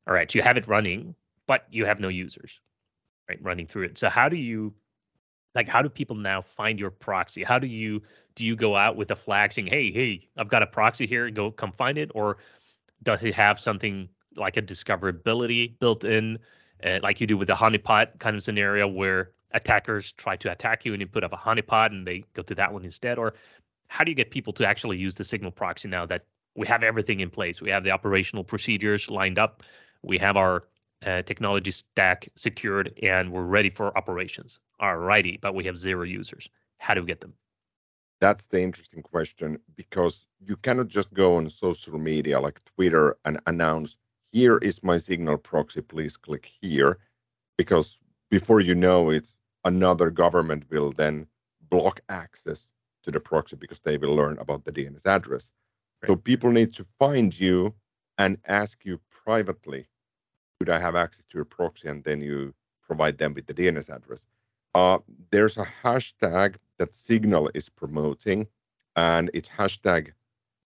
all 0.06 0.13
right 0.13 0.36
you 0.36 0.41
have 0.41 0.58
it 0.58 0.67
running 0.67 1.15
but 1.47 1.65
you 1.71 1.86
have 1.86 2.00
no 2.00 2.10
users 2.10 2.60
right 3.29 3.39
running 3.41 3.67
through 3.67 3.83
it 3.83 3.97
so 3.97 4.09
how 4.09 4.29
do 4.29 4.35
you 4.35 4.73
like 5.55 5.67
how 5.67 5.81
do 5.81 5.89
people 5.89 6.15
now 6.15 6.41
find 6.41 6.79
your 6.79 6.91
proxy 6.91 7.43
how 7.43 7.59
do 7.59 7.67
you 7.67 8.01
do 8.35 8.45
you 8.45 8.55
go 8.55 8.75
out 8.75 8.95
with 8.95 9.11
a 9.11 9.15
flag 9.15 9.51
saying 9.51 9.67
hey 9.67 9.91
hey 9.91 10.27
i've 10.37 10.49
got 10.49 10.63
a 10.63 10.67
proxy 10.67 11.05
here 11.05 11.29
go 11.29 11.51
come 11.51 11.71
find 11.71 11.97
it 11.97 12.11
or 12.15 12.37
does 13.03 13.23
it 13.23 13.33
have 13.33 13.59
something 13.59 14.09
like 14.37 14.57
a 14.57 14.61
discoverability 14.61 15.77
built 15.79 16.03
in, 16.03 16.39
uh, 16.83 16.99
like 17.01 17.19
you 17.19 17.27
do 17.27 17.37
with 17.37 17.47
the 17.47 17.55
honeypot 17.55 18.19
kind 18.19 18.35
of 18.35 18.43
scenario 18.43 18.87
where 18.87 19.31
attackers 19.51 20.11
try 20.13 20.35
to 20.35 20.51
attack 20.51 20.85
you 20.85 20.93
and 20.93 21.01
you 21.01 21.07
put 21.07 21.23
up 21.23 21.33
a 21.33 21.37
honeypot 21.37 21.87
and 21.87 22.05
they 22.05 22.23
go 22.33 22.41
to 22.43 22.55
that 22.55 22.71
one 22.71 22.83
instead? 22.83 23.17
Or 23.17 23.33
how 23.87 24.03
do 24.03 24.11
you 24.11 24.15
get 24.15 24.31
people 24.31 24.53
to 24.53 24.67
actually 24.67 24.97
use 24.97 25.15
the 25.15 25.23
signal 25.23 25.51
proxy 25.51 25.87
now 25.87 26.05
that 26.05 26.25
we 26.55 26.67
have 26.67 26.83
everything 26.83 27.19
in 27.19 27.29
place? 27.29 27.61
We 27.61 27.69
have 27.69 27.83
the 27.83 27.91
operational 27.91 28.43
procedures 28.43 29.09
lined 29.09 29.39
up, 29.39 29.63
we 30.03 30.17
have 30.19 30.37
our 30.37 30.65
uh, 31.05 31.21
technology 31.21 31.71
stack 31.71 32.29
secured, 32.36 32.93
and 33.01 33.31
we're 33.31 33.43
ready 33.43 33.69
for 33.69 33.95
operations. 33.97 34.60
Alrighty, 34.81 35.39
but 35.39 35.55
we 35.55 35.63
have 35.65 35.77
zero 35.77 36.03
users. 36.03 36.49
How 36.79 36.93
do 36.93 37.01
we 37.01 37.07
get 37.07 37.21
them? 37.21 37.33
That's 38.19 38.47
the 38.47 38.62
interesting 38.62 39.03
question 39.03 39.60
because 39.75 40.25
you 40.39 40.55
cannot 40.55 40.88
just 40.88 41.13
go 41.13 41.36
on 41.36 41.49
social 41.49 41.99
media 41.99 42.39
like 42.39 42.60
Twitter 42.65 43.17
and 43.25 43.39
announce 43.45 43.95
here 44.31 44.57
is 44.57 44.83
my 44.83 44.97
signal 44.97 45.38
proxy, 45.38 45.81
please 45.81 46.17
click 46.17 46.51
here. 46.62 46.99
Because 47.57 47.97
before 48.29 48.60
you 48.60 48.75
know 48.75 49.10
it, 49.10 49.29
another 49.63 50.10
government 50.10 50.65
will 50.69 50.91
then 50.91 51.27
block 51.69 52.01
access 52.10 52.69
to 53.03 53.12
the 53.12 53.19
proxy 53.19 53.55
because 53.55 53.79
they 53.79 53.97
will 53.97 54.15
learn 54.15 54.38
about 54.39 54.65
the 54.65 54.71
DNS 54.71 55.05
address. 55.05 55.51
Right. 56.01 56.10
So 56.10 56.15
people 56.15 56.51
need 56.51 56.73
to 56.73 56.86
find 56.99 57.38
you 57.38 57.73
and 58.17 58.38
ask 58.45 58.86
you 58.86 58.99
privately, 59.10 59.88
could 60.60 60.70
I 60.70 60.80
have 60.80 60.96
access 60.96 61.26
to 61.30 61.38
your 61.38 61.46
proxy? 61.46 61.88
And 61.88 62.04
then 62.04 62.22
you 62.22 62.54
provide 62.82 63.17
them 63.17 63.34
with 63.34 63.48
the 63.48 63.54
DNS 63.54 63.89
address. 63.93 64.26
Uh, 64.76 65.00
there's 65.32 65.58
a 65.58 65.67
hashtag 65.84 66.56
that 66.78 66.93
Signal 66.93 67.50
is 67.54 67.70
promoting, 67.70 68.48
and 68.96 69.30
it's 69.34 69.50
hashtag 69.50 70.12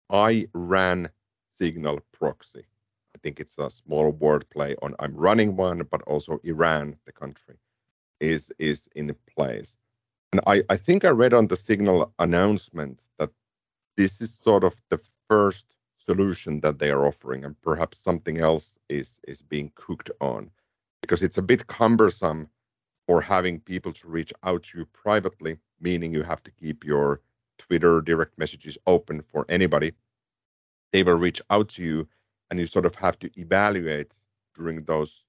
I 0.10 0.48
ran 0.54 1.10
Signal 1.54 2.00
proxy 2.12 2.66
I 3.16 3.20
think 3.20 3.40
it's 3.40 3.58
a 3.58 3.70
small 3.70 4.12
wordplay 4.14 4.76
on 4.82 4.96
I'm 5.00 5.16
running 5.16 5.56
one, 5.56 5.84
but 5.92 6.02
also 6.04 6.40
Iran, 6.44 6.96
the 7.06 7.12
country, 7.12 7.56
is 8.20 8.52
is 8.58 8.90
in 8.96 9.16
place. 9.36 9.78
And 10.32 10.42
I, 10.48 10.64
I 10.70 10.78
think 10.78 11.04
I 11.04 11.10
read 11.10 11.34
on 11.34 11.48
the 11.48 11.58
Signal 11.58 12.14
announcement 12.20 13.04
that 13.20 13.30
this 13.98 14.22
is 14.22 14.34
sort 14.34 14.64
of 14.64 14.76
the 14.90 15.00
first 15.30 15.66
solution 16.12 16.60
that 16.62 16.80
they 16.80 16.92
are 16.92 17.08
offering, 17.08 17.46
and 17.46 17.56
perhaps 17.62 17.98
something 17.98 18.38
else 18.40 18.68
is 18.90 19.20
is 19.28 19.42
being 19.42 19.72
cooked 19.76 20.12
on, 20.20 20.52
because 21.02 21.22
it's 21.26 21.40
a 21.40 21.50
bit 21.52 21.68
cumbersome 21.68 22.42
for 23.08 23.22
having 23.22 23.60
people 23.60 23.94
to 23.94 24.08
reach 24.08 24.34
out 24.44 24.64
to 24.64 24.80
you 24.80 24.86
privately, 25.04 25.54
meaning 25.80 26.14
you 26.14 26.24
have 26.24 26.44
to 26.44 26.52
keep 26.52 26.84
your 26.84 27.22
Twitter 27.58 28.02
direct 28.02 28.38
messages 28.38 28.78
open 28.88 29.22
for 29.22 29.46
anybody. 29.50 29.92
They 30.92 31.04
will 31.04 31.20
reach 31.28 31.42
out 31.50 31.70
to 31.76 31.84
you 31.84 32.08
and 32.50 32.60
you 32.60 32.68
sort 32.68 32.86
of 32.86 32.96
have 32.96 33.18
to 33.20 33.30
evaluate 33.40 34.14
during 34.56 34.84
those 34.84 35.24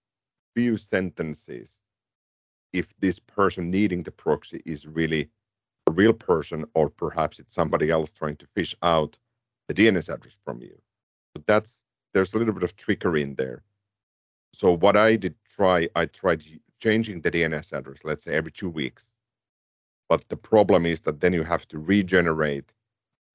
few 0.54 0.76
sentences 0.76 1.82
if 2.72 2.86
this 3.00 3.18
person 3.18 3.70
needing 3.70 4.02
the 4.02 4.10
proxy 4.10 4.60
is 4.64 4.86
really 4.86 5.28
a 5.86 5.92
real 5.92 6.12
person 6.12 6.64
or 6.74 6.88
perhaps 6.88 7.38
it's 7.38 7.54
somebody 7.54 7.90
else 7.90 8.12
trying 8.12 8.36
to 8.36 8.46
fish 8.54 8.74
out 8.82 9.16
the 9.72 9.86
DNS 9.86 10.12
address 10.12 10.38
from 10.44 10.60
you. 10.60 10.80
But 11.34 11.46
that's 11.46 11.84
there's 12.12 12.34
a 12.34 12.38
little 12.38 12.54
bit 12.54 12.62
of 12.62 12.76
trickery 12.76 13.22
in 13.22 13.34
there. 13.36 13.62
So 14.54 14.72
what 14.76 14.96
I 14.96 15.16
did 15.16 15.34
try, 15.48 15.88
I 15.96 16.06
tried 16.06 16.44
changing 16.78 17.22
the 17.22 17.30
DNS 17.30 17.72
address, 17.72 17.98
let's 18.04 18.24
say 18.24 18.34
every 18.34 18.52
two 18.52 18.68
weeks. 18.68 19.06
But 20.08 20.28
the 20.28 20.36
problem 20.36 20.84
is 20.84 21.00
that 21.02 21.20
then 21.20 21.32
you 21.32 21.42
have 21.42 21.66
to 21.68 21.78
regenerate 21.78 22.74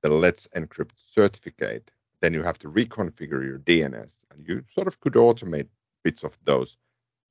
the 0.03 0.09
Let's 0.09 0.47
Encrypt 0.55 0.91
certificate 0.95 1.91
then 2.21 2.33
you 2.33 2.43
have 2.43 2.59
to 2.59 2.69
reconfigure 2.69 3.45
your 3.45 3.59
DNS, 3.59 4.25
and 4.31 4.47
you 4.47 4.63
sort 4.73 4.87
of 4.87 4.99
could 4.99 5.13
automate 5.13 5.67
bits 6.03 6.23
of 6.23 6.37
those, 6.45 6.77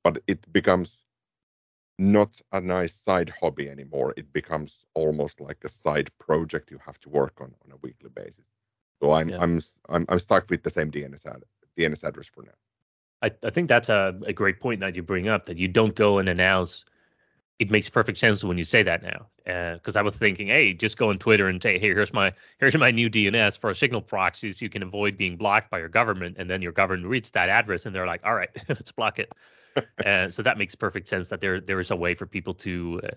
but 0.03 0.21
it 0.27 0.51
becomes 0.53 1.03
not 1.99 2.39
a 2.51 2.61
nice 2.61 2.93
side 2.93 3.29
hobby 3.29 3.69
anymore. 3.69 4.13
It 4.17 4.31
becomes 4.31 4.85
almost 4.93 5.41
like 5.41 5.63
a 5.63 5.69
side 5.69 6.09
project 6.19 6.71
you 6.71 6.79
have 6.85 6.99
to 7.01 7.09
work 7.09 7.41
on 7.41 7.53
on 7.65 7.71
a 7.71 7.77
weekly 7.81 8.09
basis. 8.09 8.45
So 9.01 9.11
I'm 9.11 9.29
yeah. 9.29 9.37
I'm, 9.39 9.59
I'm 9.89 10.05
I'm 10.09 10.19
stuck 10.19 10.49
with 10.49 10.63
the 10.63 10.69
same 10.69 10.91
DNS 10.91 11.25
ad, 11.25 11.43
DNS 11.77 12.03
address 12.03 12.27
for 12.27 12.43
now. 12.43 12.51
I, 13.21 13.31
I 13.43 13.49
think 13.49 13.67
that's 13.67 13.89
a, 13.89 14.19
a 14.25 14.33
great 14.33 14.59
point 14.59 14.81
that 14.81 14.95
you 14.95 15.03
bring 15.03 15.27
up 15.27 15.47
that 15.47 15.57
you 15.57 15.67
don't 15.67 15.95
go 15.95 16.19
and 16.19 16.29
announce 16.29 16.85
it 17.59 17.71
makes 17.71 17.89
perfect 17.89 18.19
sense 18.19 18.43
when 18.43 18.57
you 18.57 18.63
say 18.63 18.83
that 18.83 19.01
now. 19.01 19.27
Because 19.45 19.95
uh, 19.95 19.99
I 19.99 20.01
was 20.03 20.13
thinking, 20.13 20.47
hey, 20.47 20.73
just 20.73 20.97
go 20.97 21.09
on 21.09 21.17
Twitter 21.17 21.47
and 21.47 21.61
say, 21.61 21.79
hey, 21.79 21.87
here's 21.87 22.13
my 22.13 22.33
here's 22.59 22.75
my 22.77 22.91
new 22.91 23.09
DNS 23.09 23.57
for 23.59 23.73
signal 23.73 24.01
proxies. 24.01 24.61
You 24.61 24.69
can 24.69 24.83
avoid 24.83 25.17
being 25.17 25.37
blocked 25.37 25.71
by 25.71 25.79
your 25.79 25.89
government, 25.89 26.37
and 26.37 26.49
then 26.49 26.61
your 26.61 26.71
government 26.71 27.07
reads 27.07 27.31
that 27.31 27.49
address, 27.49 27.85
and 27.85 27.95
they're 27.95 28.05
like, 28.05 28.21
all 28.23 28.35
right, 28.35 28.49
let's 28.69 28.91
block 28.91 29.19
it. 29.19 29.31
uh, 30.05 30.29
so 30.29 30.43
that 30.43 30.57
makes 30.57 30.75
perfect 30.75 31.07
sense 31.07 31.29
that 31.29 31.41
there 31.41 31.59
there 31.59 31.79
is 31.79 31.91
a 31.91 31.95
way 31.95 32.13
for 32.13 32.25
people 32.25 32.53
to 32.53 33.01
uh, 33.03 33.15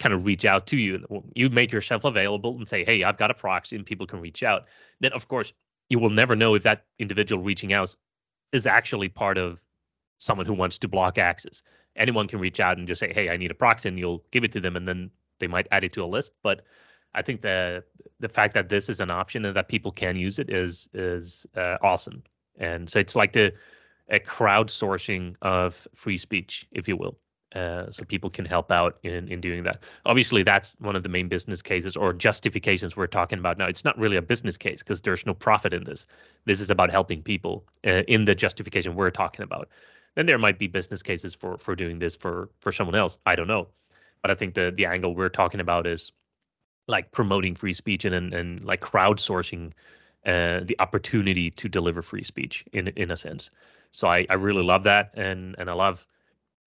kind 0.00 0.12
of 0.12 0.24
reach 0.24 0.44
out 0.44 0.66
to 0.68 0.76
you. 0.76 1.24
You 1.36 1.50
make 1.50 1.70
yourself 1.70 2.04
available 2.04 2.56
and 2.56 2.66
say, 2.66 2.84
hey, 2.84 3.04
I've 3.04 3.18
got 3.18 3.30
a 3.30 3.34
proxy, 3.34 3.76
and 3.76 3.86
people 3.86 4.06
can 4.06 4.20
reach 4.20 4.42
out. 4.42 4.64
Then, 4.98 5.12
of 5.12 5.28
course, 5.28 5.52
you 5.88 6.00
will 6.00 6.10
never 6.10 6.34
know 6.34 6.54
if 6.54 6.64
that 6.64 6.86
individual 6.98 7.42
reaching 7.42 7.72
out 7.72 7.94
is 8.52 8.66
actually 8.66 9.08
part 9.08 9.38
of 9.38 9.62
someone 10.18 10.46
who 10.46 10.54
wants 10.54 10.78
to 10.78 10.88
block 10.88 11.18
access 11.18 11.62
anyone 11.96 12.26
can 12.26 12.40
reach 12.40 12.60
out 12.60 12.78
and 12.78 12.86
just 12.86 13.00
say, 13.00 13.12
"Hey, 13.12 13.30
I 13.30 13.36
need 13.36 13.50
a 13.50 13.54
proxy," 13.54 13.88
and 13.88 13.98
you'll 13.98 14.24
give 14.30 14.44
it 14.44 14.52
to 14.52 14.60
them, 14.60 14.76
and 14.76 14.86
then 14.86 15.10
they 15.38 15.46
might 15.46 15.68
add 15.70 15.84
it 15.84 15.92
to 15.94 16.02
a 16.02 16.06
list. 16.06 16.32
But 16.42 16.62
I 17.14 17.22
think 17.22 17.42
the 17.42 17.84
the 18.20 18.28
fact 18.28 18.54
that 18.54 18.68
this 18.68 18.88
is 18.88 19.00
an 19.00 19.10
option 19.10 19.44
and 19.44 19.54
that 19.56 19.68
people 19.68 19.92
can 19.92 20.16
use 20.16 20.38
it 20.38 20.50
is 20.50 20.88
is 20.94 21.46
uh, 21.56 21.78
awesome. 21.82 22.22
And 22.58 22.88
so 22.88 22.98
it's 22.98 23.16
like 23.16 23.32
the 23.32 23.52
a 24.08 24.18
crowdsourcing 24.18 25.36
of 25.42 25.86
free 25.94 26.18
speech, 26.18 26.66
if 26.72 26.88
you 26.88 26.96
will. 26.96 27.18
Uh, 27.54 27.90
so 27.90 28.04
people 28.04 28.30
can 28.30 28.44
help 28.44 28.70
out 28.70 28.98
in, 29.02 29.28
in 29.28 29.40
doing 29.40 29.64
that. 29.64 29.82
Obviously, 30.06 30.42
that's 30.42 30.76
one 30.78 30.94
of 30.94 31.02
the 31.02 31.08
main 31.08 31.28
business 31.28 31.62
cases 31.62 31.96
or 31.96 32.12
justifications 32.12 32.96
we're 32.96 33.06
talking 33.06 33.38
about 33.38 33.58
now. 33.58 33.66
It's 33.66 33.84
not 33.84 33.98
really 33.98 34.16
a 34.16 34.22
business 34.22 34.56
case 34.56 34.82
because 34.82 35.00
there's 35.00 35.26
no 35.26 35.34
profit 35.34 35.72
in 35.72 35.84
this. 35.84 36.06
This 36.44 36.60
is 36.60 36.70
about 36.70 36.90
helping 36.90 37.22
people 37.22 37.64
uh, 37.86 38.02
in 38.06 38.24
the 38.24 38.34
justification 38.34 38.94
we're 38.94 39.10
talking 39.10 39.42
about. 39.42 39.68
Then 40.14 40.26
there 40.26 40.38
might 40.38 40.58
be 40.58 40.68
business 40.68 41.02
cases 41.02 41.34
for 41.34 41.56
for 41.58 41.74
doing 41.74 41.98
this 41.98 42.16
for 42.16 42.50
for 42.60 42.72
someone 42.72 42.96
else. 42.96 43.18
I 43.26 43.36
don't 43.36 43.48
know, 43.48 43.68
but 44.22 44.30
I 44.30 44.34
think 44.34 44.54
the 44.54 44.72
the 44.74 44.86
angle 44.86 45.14
we're 45.14 45.28
talking 45.28 45.60
about 45.60 45.86
is 45.86 46.12
like 46.86 47.12
promoting 47.12 47.54
free 47.54 47.74
speech 47.74 48.04
and 48.04 48.14
and, 48.14 48.34
and 48.34 48.64
like 48.64 48.80
crowdsourcing 48.80 49.72
uh, 50.26 50.60
the 50.64 50.76
opportunity 50.78 51.50
to 51.50 51.68
deliver 51.68 52.02
free 52.02 52.22
speech 52.22 52.64
in 52.72 52.88
in 52.88 53.10
a 53.10 53.16
sense. 53.16 53.50
So 53.92 54.08
I, 54.08 54.26
I 54.28 54.34
really 54.34 54.62
love 54.62 54.84
that 54.84 55.14
and 55.14 55.56
and 55.58 55.70
I 55.70 55.72
love 55.72 56.06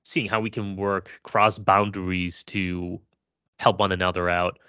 seeing 0.03 0.27
how 0.27 0.39
we 0.39 0.49
can 0.49 0.75
work 0.75 1.19
cross 1.23 1.57
boundaries 1.57 2.43
to 2.43 2.99
help 3.59 3.79
one 3.79 3.91
another 3.91 4.29
out. 4.29 4.59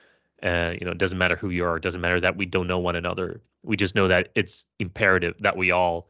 Uh, 0.43 0.75
you 0.79 0.85
know, 0.85 0.93
it 0.93 0.99
doesn't 0.99 1.19
matter 1.19 1.37
who 1.37 1.51
you 1.51 1.65
are. 1.65 1.77
It 1.77 1.83
doesn't 1.83 2.01
matter 2.01 2.21
that 2.21 2.37
we 2.37 2.47
don't 2.47 2.67
know 2.67 2.79
one 2.79 2.97
another. 2.97 3.41
We 3.63 3.77
just 3.77 3.95
know 3.95 4.09
that 4.09 4.29
it's 4.35 4.67
imperative 4.79 5.35
that 5.41 5.57
we 5.57 5.71
all 5.71 6.09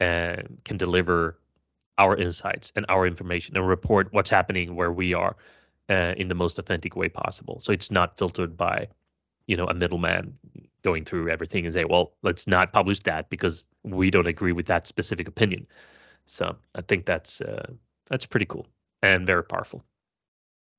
uh, 0.00 0.36
can 0.64 0.76
deliver 0.76 1.38
our 1.98 2.16
insights 2.16 2.72
and 2.76 2.86
our 2.88 3.06
information 3.06 3.56
and 3.56 3.68
report 3.68 4.08
what's 4.12 4.30
happening 4.30 4.76
where 4.76 4.92
we 4.92 5.14
are 5.14 5.36
uh, 5.90 6.14
in 6.16 6.28
the 6.28 6.34
most 6.34 6.58
authentic 6.58 6.96
way 6.96 7.08
possible. 7.08 7.60
So 7.60 7.72
it's 7.72 7.90
not 7.90 8.16
filtered 8.16 8.56
by, 8.56 8.88
you 9.46 9.56
know, 9.56 9.66
a 9.66 9.74
middleman 9.74 10.38
going 10.82 11.04
through 11.04 11.28
everything 11.28 11.64
and 11.64 11.74
say, 11.74 11.84
well, 11.84 12.12
let's 12.22 12.46
not 12.46 12.72
publish 12.72 13.00
that 13.00 13.30
because 13.30 13.66
we 13.82 14.10
don't 14.10 14.26
agree 14.26 14.52
with 14.52 14.66
that 14.66 14.86
specific 14.86 15.28
opinion. 15.28 15.66
So 16.26 16.56
I 16.74 16.82
think 16.82 17.04
that's 17.04 17.40
uh, 17.40 17.72
that's 18.08 18.26
pretty 18.26 18.46
cool 18.46 18.66
and 19.02 19.26
very 19.26 19.44
powerful. 19.44 19.84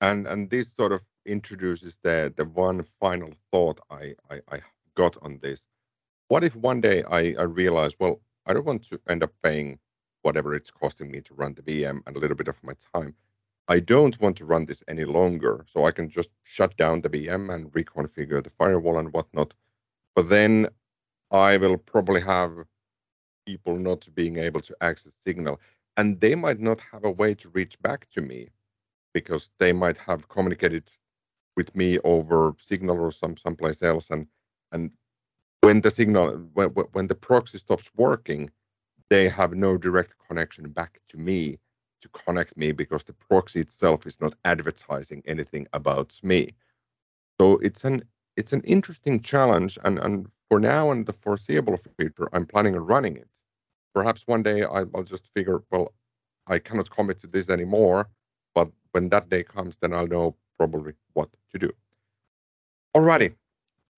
And 0.02 0.28
and 0.28 0.50
this 0.50 0.74
sort 0.78 0.92
of 0.92 1.02
introduces 1.26 1.98
the 2.04 2.34
the 2.36 2.46
one 2.46 2.84
final 3.00 3.34
thought 3.52 3.80
I 3.90 4.16
I, 4.30 4.42
I 4.52 4.60
got 4.96 5.18
on 5.22 5.40
this. 5.40 5.66
What 6.28 6.44
if 6.44 6.56
one 6.56 6.82
day 6.82 7.04
I, 7.04 7.34
I 7.40 7.44
realize, 7.44 7.94
well, 8.00 8.22
I 8.46 8.54
don't 8.54 8.66
want 8.66 8.84
to 8.90 9.00
end 9.08 9.24
up 9.24 9.34
paying 9.44 9.80
whatever 10.22 10.54
it's 10.54 10.72
costing 10.72 11.10
me 11.12 11.22
to 11.22 11.34
run 11.34 11.54
the 11.54 11.62
VM 11.62 12.02
and 12.06 12.16
a 12.16 12.20
little 12.20 12.36
bit 12.38 12.48
of 12.48 12.62
my 12.64 12.74
time. 12.94 13.16
I 13.68 13.80
don't 13.80 14.20
want 14.20 14.38
to 14.38 14.46
run 14.46 14.66
this 14.66 14.84
any 14.88 15.06
longer, 15.06 15.66
so 15.70 15.86
I 15.86 15.92
can 15.92 16.10
just 16.10 16.30
shut 16.44 16.76
down 16.78 17.02
the 17.02 17.10
VM 17.10 17.54
and 17.54 17.72
reconfigure 17.72 18.44
the 18.44 18.50
firewall 18.50 18.98
and 18.98 19.14
whatnot. 19.14 19.54
But 20.16 20.30
then 20.30 20.68
I 21.32 21.58
will 21.58 21.78
probably 21.78 22.22
have 22.22 22.52
people 23.46 23.78
not 23.78 24.08
being 24.16 24.38
able 24.38 24.62
to 24.62 24.76
access 24.82 25.14
Signal 25.24 25.60
and 26.00 26.22
they 26.22 26.36
might 26.36 26.62
not 26.62 26.80
have 26.92 27.04
a 27.04 27.12
way 27.22 27.36
to 27.36 27.50
reach 27.50 27.76
back 27.82 28.10
to 28.12 28.22
me 28.22 28.50
because 29.14 29.52
they 29.60 29.74
might 29.74 29.98
have 29.98 30.30
communicated 30.30 30.86
with 31.58 31.76
me 31.76 32.00
over 32.06 32.56
signal 32.72 32.98
or 33.02 33.12
some 33.12 33.36
someplace 33.36 33.82
else. 33.84 34.10
And 34.10 34.26
and 34.72 34.92
when 35.62 35.82
the 35.82 35.92
signal 35.92 36.26
when, 36.54 36.70
when 36.96 37.08
the 37.08 37.16
proxy 37.28 37.58
stops 37.58 37.90
working 37.98 38.50
they 39.10 39.28
have 39.28 39.54
no 39.54 39.78
direct 39.78 40.14
connection 40.28 40.70
back 40.70 41.02
to 41.10 41.18
me 41.18 41.60
to 42.02 42.08
connect 42.10 42.56
me 42.56 42.72
because 42.72 43.04
the 43.04 43.18
proxy 43.30 43.60
itself 43.60 44.08
is 44.08 44.22
not 44.22 44.36
advertising 44.46 45.22
anything 45.26 45.68
about 45.74 46.10
me. 46.24 46.42
So 47.42 47.58
it's 47.68 47.84
an 47.84 48.04
it's 48.38 48.54
an 48.54 48.64
interesting 48.76 49.20
challenge. 49.32 49.78
And 49.84 50.00
and 50.00 50.28
for 50.50 50.60
now 50.62 50.92
and 50.92 51.06
the 51.06 51.14
foreseeable 51.26 51.80
future 51.98 52.30
i'm 52.34 52.46
planning 52.46 52.76
on 52.76 52.86
running 52.86 53.18
it 53.18 53.30
perhaps 53.94 54.24
one 54.26 54.44
day 54.44 54.64
I'll 54.64 55.04
just 55.04 55.32
figure, 55.34 55.62
well, 55.72 55.94
I 56.48 56.60
cannot 56.60 56.90
commit 56.90 57.20
to 57.22 57.28
this 57.28 57.50
anymore. 57.50 58.10
But 58.54 58.70
when 58.92 59.10
that 59.10 59.30
day 59.30 59.44
comes, 59.44 59.78
then 59.82 59.94
I'll 59.94 60.08
know 60.08 60.36
probably 60.58 60.94
what 61.14 61.30
to 61.52 61.60
do. 61.60 61.72
Alrighty. 62.96 63.34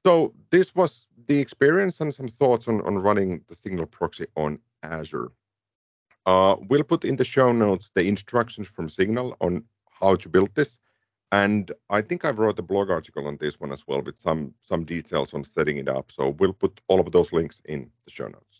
So 0.06 0.34
this 0.49 0.75
was 0.75 1.08
the 1.27 1.39
experience 1.39 2.01
and 2.01 2.13
some 2.13 2.27
thoughts 2.27 2.67
on, 2.67 2.82
on 2.82 2.97
running 2.97 3.41
the 3.47 3.56
Signal 3.56 3.86
proxy 3.86 4.25
on 4.36 4.60
Azure. 4.84 5.32
Uh, 6.25 6.56
we'll 6.69 6.84
put 6.84 7.06
in 7.06 7.15
the 7.15 7.23
show 7.23 7.51
notes 7.51 7.91
the 7.95 8.04
instructions 8.08 8.67
from 8.67 8.89
Signal 8.89 9.36
on 9.41 9.63
how 9.89 10.15
to 10.15 10.30
build 10.30 10.54
this. 10.56 10.80
And 11.32 11.71
I 11.89 12.01
think 12.01 12.25
I've 12.25 12.39
wrote 12.39 12.60
a 12.60 12.63
blog 12.63 12.89
article 12.89 13.25
on 13.27 13.38
this 13.38 13.60
one 13.60 13.71
as 13.71 13.88
well 13.88 14.01
with 14.01 14.19
some 14.19 14.54
some 14.63 14.84
details 14.84 15.34
on 15.34 15.43
setting 15.45 15.77
it 15.77 15.88
up. 15.88 16.12
So 16.12 16.30
we'll 16.39 16.54
put 16.54 16.82
all 16.89 16.99
of 16.99 17.12
those 17.12 17.32
links 17.32 17.62
in 17.65 17.89
the 18.06 18.12
show 18.12 18.27
notes. 18.27 18.50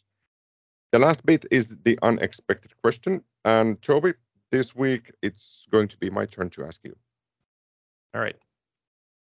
The 0.92 1.00
last 1.00 1.26
bit 1.26 1.46
is 1.52 1.78
the 1.84 1.98
unexpected 2.02 2.76
question. 2.82 3.24
And 3.46 3.82
Toby, 3.82 4.14
this 4.52 4.76
week 4.76 5.12
it's 5.22 5.66
going 5.72 5.88
to 5.88 5.98
be 5.98 6.10
my 6.10 6.26
turn 6.26 6.50
to 6.52 6.66
ask 6.66 6.82
you. 6.84 6.96
All 8.14 8.22
right. 8.22 8.36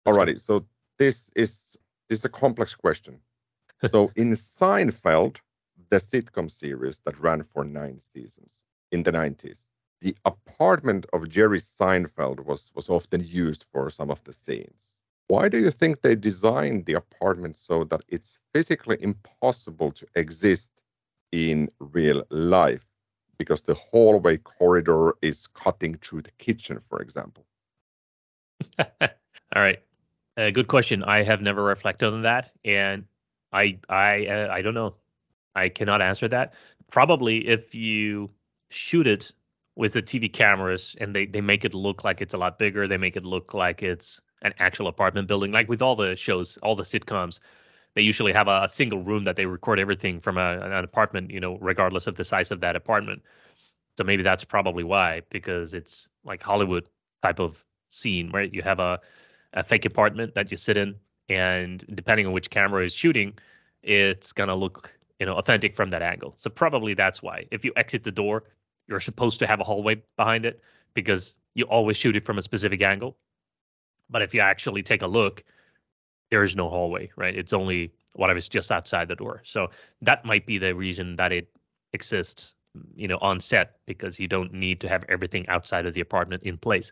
Alrighty. 0.07 0.39
So 0.39 0.65
this 0.97 1.29
is 1.35 1.77
this 2.07 2.19
is 2.19 2.25
a 2.25 2.29
complex 2.29 2.73
question. 2.73 3.19
so 3.91 4.11
in 4.15 4.31
Seinfeld, 4.31 5.37
the 5.89 5.97
sitcom 5.97 6.49
series 6.49 6.99
that 7.05 7.19
ran 7.19 7.43
for 7.43 7.65
nine 7.65 7.99
seasons 8.13 8.49
in 8.91 9.03
the 9.03 9.11
90s, 9.11 9.59
the 10.01 10.15
apartment 10.25 11.05
of 11.11 11.27
Jerry 11.27 11.59
Seinfeld 11.59 12.45
was 12.45 12.71
was 12.73 12.87
often 12.89 13.21
used 13.21 13.65
for 13.73 13.89
some 13.89 14.09
of 14.09 14.23
the 14.23 14.33
scenes. 14.33 14.89
Why 15.27 15.49
do 15.49 15.59
you 15.59 15.71
think 15.71 16.01
they 16.01 16.15
designed 16.15 16.85
the 16.85 16.93
apartment 16.93 17.57
so 17.57 17.83
that 17.83 18.01
it's 18.07 18.39
physically 18.53 18.97
impossible 19.01 19.91
to 19.91 20.07
exist 20.15 20.71
in 21.31 21.69
real 21.79 22.23
life 22.29 22.85
because 23.37 23.61
the 23.61 23.73
hallway 23.73 24.37
corridor 24.37 25.15
is 25.21 25.47
cutting 25.47 25.95
through 25.97 26.21
the 26.21 26.31
kitchen, 26.37 26.79
for 26.89 27.01
example? 27.01 27.45
All 28.79 28.87
right, 29.55 29.81
uh, 30.37 30.49
good 30.51 30.67
question. 30.67 31.03
I 31.03 31.23
have 31.23 31.41
never 31.41 31.63
reflected 31.63 32.13
on 32.13 32.21
that, 32.23 32.51
and 32.65 33.05
I 33.51 33.79
I 33.87 34.25
uh, 34.27 34.47
I 34.51 34.61
don't 34.61 34.73
know. 34.73 34.95
I 35.55 35.69
cannot 35.69 36.01
answer 36.01 36.27
that. 36.27 36.53
Probably 36.91 37.47
if 37.47 37.73
you 37.73 38.29
shoot 38.69 39.07
it 39.07 39.31
with 39.75 39.93
the 39.93 40.01
TV 40.01 40.31
cameras 40.31 40.95
and 40.99 41.15
they 41.15 41.25
they 41.25 41.41
make 41.41 41.63
it 41.63 41.73
look 41.73 42.03
like 42.03 42.21
it's 42.21 42.33
a 42.33 42.37
lot 42.37 42.59
bigger, 42.59 42.87
they 42.87 42.97
make 42.97 43.15
it 43.15 43.23
look 43.23 43.53
like 43.53 43.81
it's 43.81 44.21
an 44.41 44.53
actual 44.59 44.87
apartment 44.87 45.27
building, 45.27 45.51
like 45.51 45.69
with 45.69 45.81
all 45.81 45.95
the 45.95 46.15
shows, 46.15 46.57
all 46.57 46.75
the 46.75 46.83
sitcoms 46.83 47.39
they 47.95 48.01
usually 48.01 48.33
have 48.33 48.47
a, 48.47 48.61
a 48.63 48.69
single 48.69 49.03
room 49.03 49.23
that 49.25 49.35
they 49.35 49.45
record 49.45 49.79
everything 49.79 50.19
from 50.19 50.37
a, 50.37 50.59
an 50.61 50.71
apartment, 50.83 51.31
you 51.31 51.39
know, 51.39 51.57
regardless 51.59 52.07
of 52.07 52.15
the 52.15 52.23
size 52.23 52.51
of 52.51 52.61
that 52.61 52.75
apartment. 52.75 53.21
So 53.97 54.03
maybe 54.03 54.23
that's 54.23 54.43
probably 54.43 54.83
why, 54.83 55.23
because 55.29 55.73
it's 55.73 56.09
like 56.23 56.41
Hollywood 56.41 56.87
type 57.21 57.39
of 57.39 57.63
scene, 57.89 58.31
right? 58.31 58.53
You 58.53 58.61
have 58.61 58.79
a, 58.79 58.99
a 59.53 59.63
fake 59.63 59.85
apartment 59.85 60.35
that 60.35 60.51
you 60.51 60.57
sit 60.57 60.77
in, 60.77 60.95
and 61.27 61.83
depending 61.93 62.25
on 62.25 62.33
which 62.33 62.49
camera 62.49 62.83
is 62.85 62.93
shooting, 62.93 63.33
it's 63.83 64.31
gonna 64.31 64.55
look, 64.55 64.97
you 65.19 65.25
know, 65.25 65.35
authentic 65.35 65.75
from 65.75 65.89
that 65.89 66.01
angle. 66.01 66.35
So 66.37 66.49
probably 66.49 66.93
that's 66.93 67.21
why. 67.21 67.45
If 67.51 67.65
you 67.65 67.73
exit 67.75 68.03
the 68.03 68.11
door, 68.11 68.45
you're 68.87 68.99
supposed 68.99 69.39
to 69.39 69.47
have 69.47 69.59
a 69.59 69.63
hallway 69.63 70.01
behind 70.17 70.45
it 70.45 70.61
because 70.93 71.35
you 71.53 71.65
always 71.65 71.97
shoot 71.97 72.15
it 72.15 72.25
from 72.25 72.37
a 72.37 72.41
specific 72.41 72.81
angle. 72.81 73.17
But 74.09 74.21
if 74.21 74.33
you 74.33 74.41
actually 74.41 74.81
take 74.83 75.01
a 75.01 75.07
look, 75.07 75.43
there 76.29 76.43
is 76.43 76.55
no 76.55 76.69
hallway, 76.69 77.11
right? 77.15 77.35
It's 77.35 77.53
only 77.53 77.91
whatever's 78.13 78.49
just 78.49 78.71
outside 78.71 79.07
the 79.07 79.15
door. 79.15 79.41
So 79.45 79.69
that 80.01 80.25
might 80.25 80.45
be 80.45 80.57
the 80.57 80.75
reason 80.75 81.15
that 81.17 81.31
it 81.31 81.49
exists, 81.93 82.53
you 82.95 83.07
know, 83.07 83.17
on 83.21 83.39
set 83.39 83.77
because 83.85 84.19
you 84.19 84.27
don't 84.27 84.53
need 84.53 84.79
to 84.81 84.89
have 84.89 85.03
everything 85.09 85.47
outside 85.47 85.85
of 85.85 85.93
the 85.93 86.01
apartment 86.01 86.43
in 86.43 86.57
place. 86.57 86.91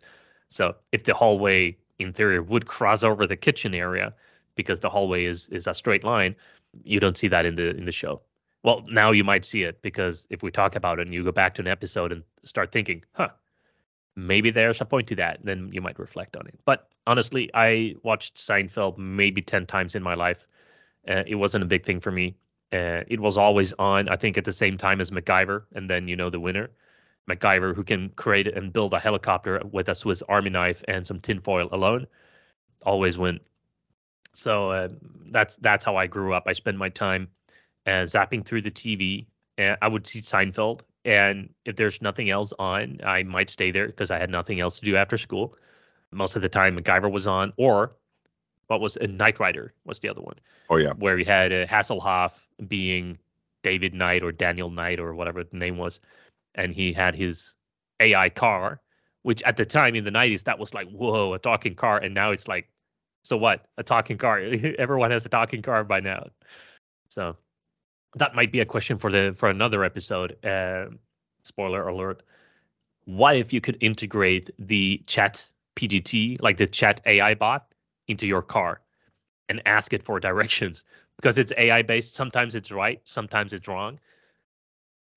So 0.50 0.76
if 0.92 1.04
the 1.04 1.14
hallway 1.14 1.78
interior 2.00 2.42
would 2.42 2.68
cross 2.68 3.04
over 3.04 3.28
the 3.28 3.36
kitchen 3.36 3.74
area 3.74 4.14
because 4.56 4.80
the 4.80 4.90
hallway 4.90 5.26
is 5.26 5.50
is 5.50 5.68
a 5.68 5.74
straight 5.74 6.04
line, 6.04 6.36
you 6.84 7.00
don't 7.00 7.18
see 7.18 7.28
that 7.28 7.46
in 7.46 7.56
the 7.56 7.76
in 7.76 7.86
the 7.86 7.92
show. 7.92 8.22
Well, 8.64 8.84
now 8.90 9.12
you 9.12 9.24
might 9.24 9.46
see 9.46 9.64
it 9.64 9.82
because 9.82 10.28
if 10.30 10.44
we 10.44 10.52
talk 10.52 10.76
about 10.76 11.00
it 11.00 11.04
and 11.04 11.14
you 11.14 11.24
go 11.24 11.32
back 11.32 11.56
to 11.56 11.62
an 11.62 11.68
episode 11.68 12.12
and 12.12 12.24
start 12.44 12.72
thinking, 12.72 13.04
huh, 13.14 13.30
maybe 14.18 14.50
there's 14.50 14.82
a 14.82 14.86
point 14.86 15.08
to 15.08 15.16
that, 15.16 15.40
then 15.44 15.70
you 15.72 15.80
might 15.80 16.00
reflect 16.00 16.36
on 16.36 16.48
it. 16.48 16.60
But 16.66 16.90
honestly, 17.06 17.50
I 17.54 17.96
watched 18.04 18.36
Seinfeld 18.36 18.98
maybe 18.98 19.42
10 19.42 19.68
times 19.68 19.96
in 19.96 20.02
my 20.02 20.16
life. 20.16 20.48
Uh, 21.08 21.24
it 21.28 21.36
wasn't 21.36 21.64
a 21.64 21.68
big 21.68 21.86
thing 21.86 22.00
for 22.00 22.12
me. 22.12 22.36
Uh, 22.74 23.04
it 23.08 23.20
was 23.20 23.38
always 23.38 23.74
on, 23.80 24.10
I 24.10 24.18
think, 24.18 24.38
at 24.38 24.44
the 24.44 24.52
same 24.52 24.76
time 24.76 25.00
as 25.00 25.12
MacGyver, 25.12 25.64
and 25.74 25.90
then 25.90 26.08
you 26.08 26.16
know 26.18 26.30
the 26.30 26.40
winner. 26.40 26.72
MacGyver, 27.30 27.76
who 27.76 27.84
can 27.84 28.10
create 28.10 28.48
and 28.48 28.74
build 28.74 28.94
a 28.94 29.00
helicopter 29.00 29.62
with 29.72 29.88
a 29.88 29.96
Swiss 29.96 30.24
Army 30.28 30.50
knife 30.50 30.84
and 30.88 31.06
some 31.06 31.20
tinfoil 31.20 31.70
alone, 31.72 32.08
always 32.86 33.18
win. 33.18 33.40
So 34.34 34.72
uh, 34.72 34.90
that's 35.32 35.56
that's 35.58 35.86
how 35.86 35.96
I 35.96 36.08
grew 36.08 36.34
up. 36.34 36.44
I 36.48 36.54
spent 36.54 36.78
my 36.78 36.90
time 36.90 37.30
uh, 37.86 38.04
zapping 38.04 38.46
through 38.46 38.62
the 38.62 38.72
TV. 38.72 39.28
And 39.58 39.78
I 39.82 39.88
would 39.88 40.06
see 40.06 40.20
Seinfeld, 40.20 40.82
and 41.08 41.50
if 41.66 41.78
there's 41.78 42.02
nothing 42.02 42.30
else 42.30 42.54
on, 42.60 43.00
I 43.04 43.24
might 43.24 43.50
stay 43.50 43.72
there 43.72 43.88
because 43.88 44.12
I 44.12 44.20
had 44.20 44.30
nothing 44.30 44.60
else 44.60 44.78
to 44.80 44.86
do 44.86 44.96
after 44.98 45.18
school. 45.18 45.56
Most 46.12 46.36
of 46.36 46.42
the 46.42 46.50
time, 46.50 46.78
MacGyver 46.78 47.10
was 47.10 47.28
on, 47.28 47.54
or 47.58 47.96
what 48.68 48.82
was 48.82 48.98
a 48.98 49.08
Knight 49.08 49.40
Rider 49.40 49.74
was 49.86 50.00
the 50.00 50.10
other 50.10 50.22
one. 50.22 50.36
Oh 50.70 50.76
yeah, 50.76 50.92
where 50.94 51.18
you 51.18 51.26
had 51.26 51.54
uh, 51.54 51.66
Hasselhoff 51.66 52.46
being 52.68 53.18
David 53.64 53.94
Knight 53.94 54.22
or 54.22 54.32
Daniel 54.32 54.70
Knight 54.70 55.00
or 55.00 55.16
whatever 55.16 55.44
the 55.44 55.58
name 55.58 55.78
was, 55.78 56.00
and 56.56 56.74
he 56.74 56.92
had 56.92 57.16
his 57.16 57.56
AI 58.02 58.30
car, 58.30 58.82
which 59.24 59.42
at 59.44 59.58
the 59.58 59.66
time 59.66 59.96
in 59.96 60.04
the 60.04 60.12
90s 60.12 60.44
that 60.44 60.60
was 60.60 60.74
like 60.74 60.90
whoa 60.90 61.34
a 61.34 61.40
talking 61.40 61.76
car 61.76 61.98
and 61.98 62.14
now 62.14 62.32
it's 62.32 62.48
like 62.48 62.70
so 63.24 63.36
what 63.36 63.66
a 63.78 63.84
talking 63.84 64.18
car 64.18 64.40
everyone 64.80 65.12
has 65.12 65.26
a 65.26 65.30
talking 65.30 65.62
car 65.62 65.84
by 65.84 66.00
now 66.00 66.26
so 67.10 67.36
that 68.18 68.36
might 68.36 68.52
be 68.52 68.60
a 68.60 68.66
question 68.66 68.98
for 68.98 69.12
the 69.12 69.34
for 69.38 69.50
another 69.50 69.84
episode 69.84 70.44
uh, 70.46 70.86
spoiler 71.44 71.88
alert. 71.88 72.24
What 73.06 73.38
if 73.38 73.54
you 73.54 73.62
could 73.62 73.78
integrate 73.82 74.50
the 74.60 75.02
chat 75.08 75.50
pgt 75.76 76.42
like 76.42 76.58
the 76.58 76.68
chat 76.68 77.02
ai 77.06 77.36
bot 77.36 77.72
into 78.08 78.28
your 78.28 78.42
car 78.42 78.82
and 79.50 79.62
ask 79.66 79.94
it 79.94 80.04
for 80.04 80.20
directions? 80.28 80.84
Because 81.16 81.38
it's 81.38 81.54
ai 81.58 81.82
based. 81.82 82.16
Sometimes 82.16 82.56
it's 82.56 82.72
right 82.72 83.02
sometimes 83.06 83.54
it's 83.54 83.68
wrong. 83.68 84.00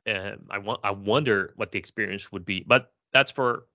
Uh, 0.09 0.37
I 0.51 0.59
want 0.59 0.81
I 0.83 0.93
wonder 0.93 1.53
what 1.57 1.73
the 1.73 1.79
experience 1.79 2.33
would 2.33 2.45
be, 2.45 2.65
but 2.67 2.93
that's 3.13 3.31
for 3.31 3.67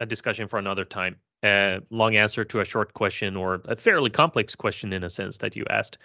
a 0.00 0.06
discussion 0.06 0.48
for 0.48 0.58
another 0.58 0.84
time. 0.84 1.16
Uh, 1.42 1.80
long 1.90 2.16
answer 2.16 2.44
to 2.44 2.60
a 2.60 2.64
short 2.64 2.94
question 2.94 3.36
or 3.36 3.60
a 3.66 3.76
fairly 3.76 4.10
complex 4.10 4.54
question 4.54 4.92
in 4.92 5.04
a 5.04 5.10
sense 5.10 5.36
that 5.36 5.54
you 5.54 5.64
asked, 5.70 5.98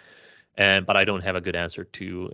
uh, 0.58 0.80
but 0.80 0.96
I 0.96 1.04
don't 1.04 1.22
have 1.22 1.34
a 1.34 1.40
good 1.40 1.56
answer 1.56 1.84
to 1.84 2.30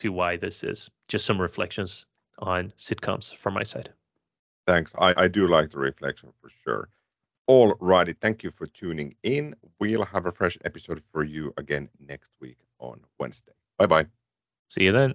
to 0.00 0.10
why 0.10 0.36
this 0.36 0.64
is. 0.64 0.90
Just 1.08 1.24
some 1.24 1.40
reflections 1.40 2.06
on 2.38 2.72
sitcoms 2.76 3.34
from 3.34 3.54
my 3.54 3.62
side. 3.62 3.90
Thanks. 4.66 4.94
I, 4.98 5.14
I 5.16 5.28
do 5.28 5.46
like 5.46 5.70
the 5.70 5.78
reflection 5.78 6.30
for 6.40 6.48
sure. 6.48 6.88
All 7.46 7.74
righty. 7.80 8.14
Thank 8.14 8.42
you 8.42 8.50
for 8.50 8.66
tuning 8.66 9.14
in. 9.22 9.54
We'll 9.78 10.04
have 10.04 10.26
a 10.26 10.32
fresh 10.32 10.56
episode 10.64 11.02
for 11.12 11.24
you 11.24 11.52
again 11.58 11.90
next 12.00 12.30
week 12.40 12.56
on 12.78 13.00
Wednesday. 13.18 13.52
Bye 13.78 13.86
bye. 13.86 14.06
See 14.68 14.84
you 14.84 14.92
then. 14.92 15.14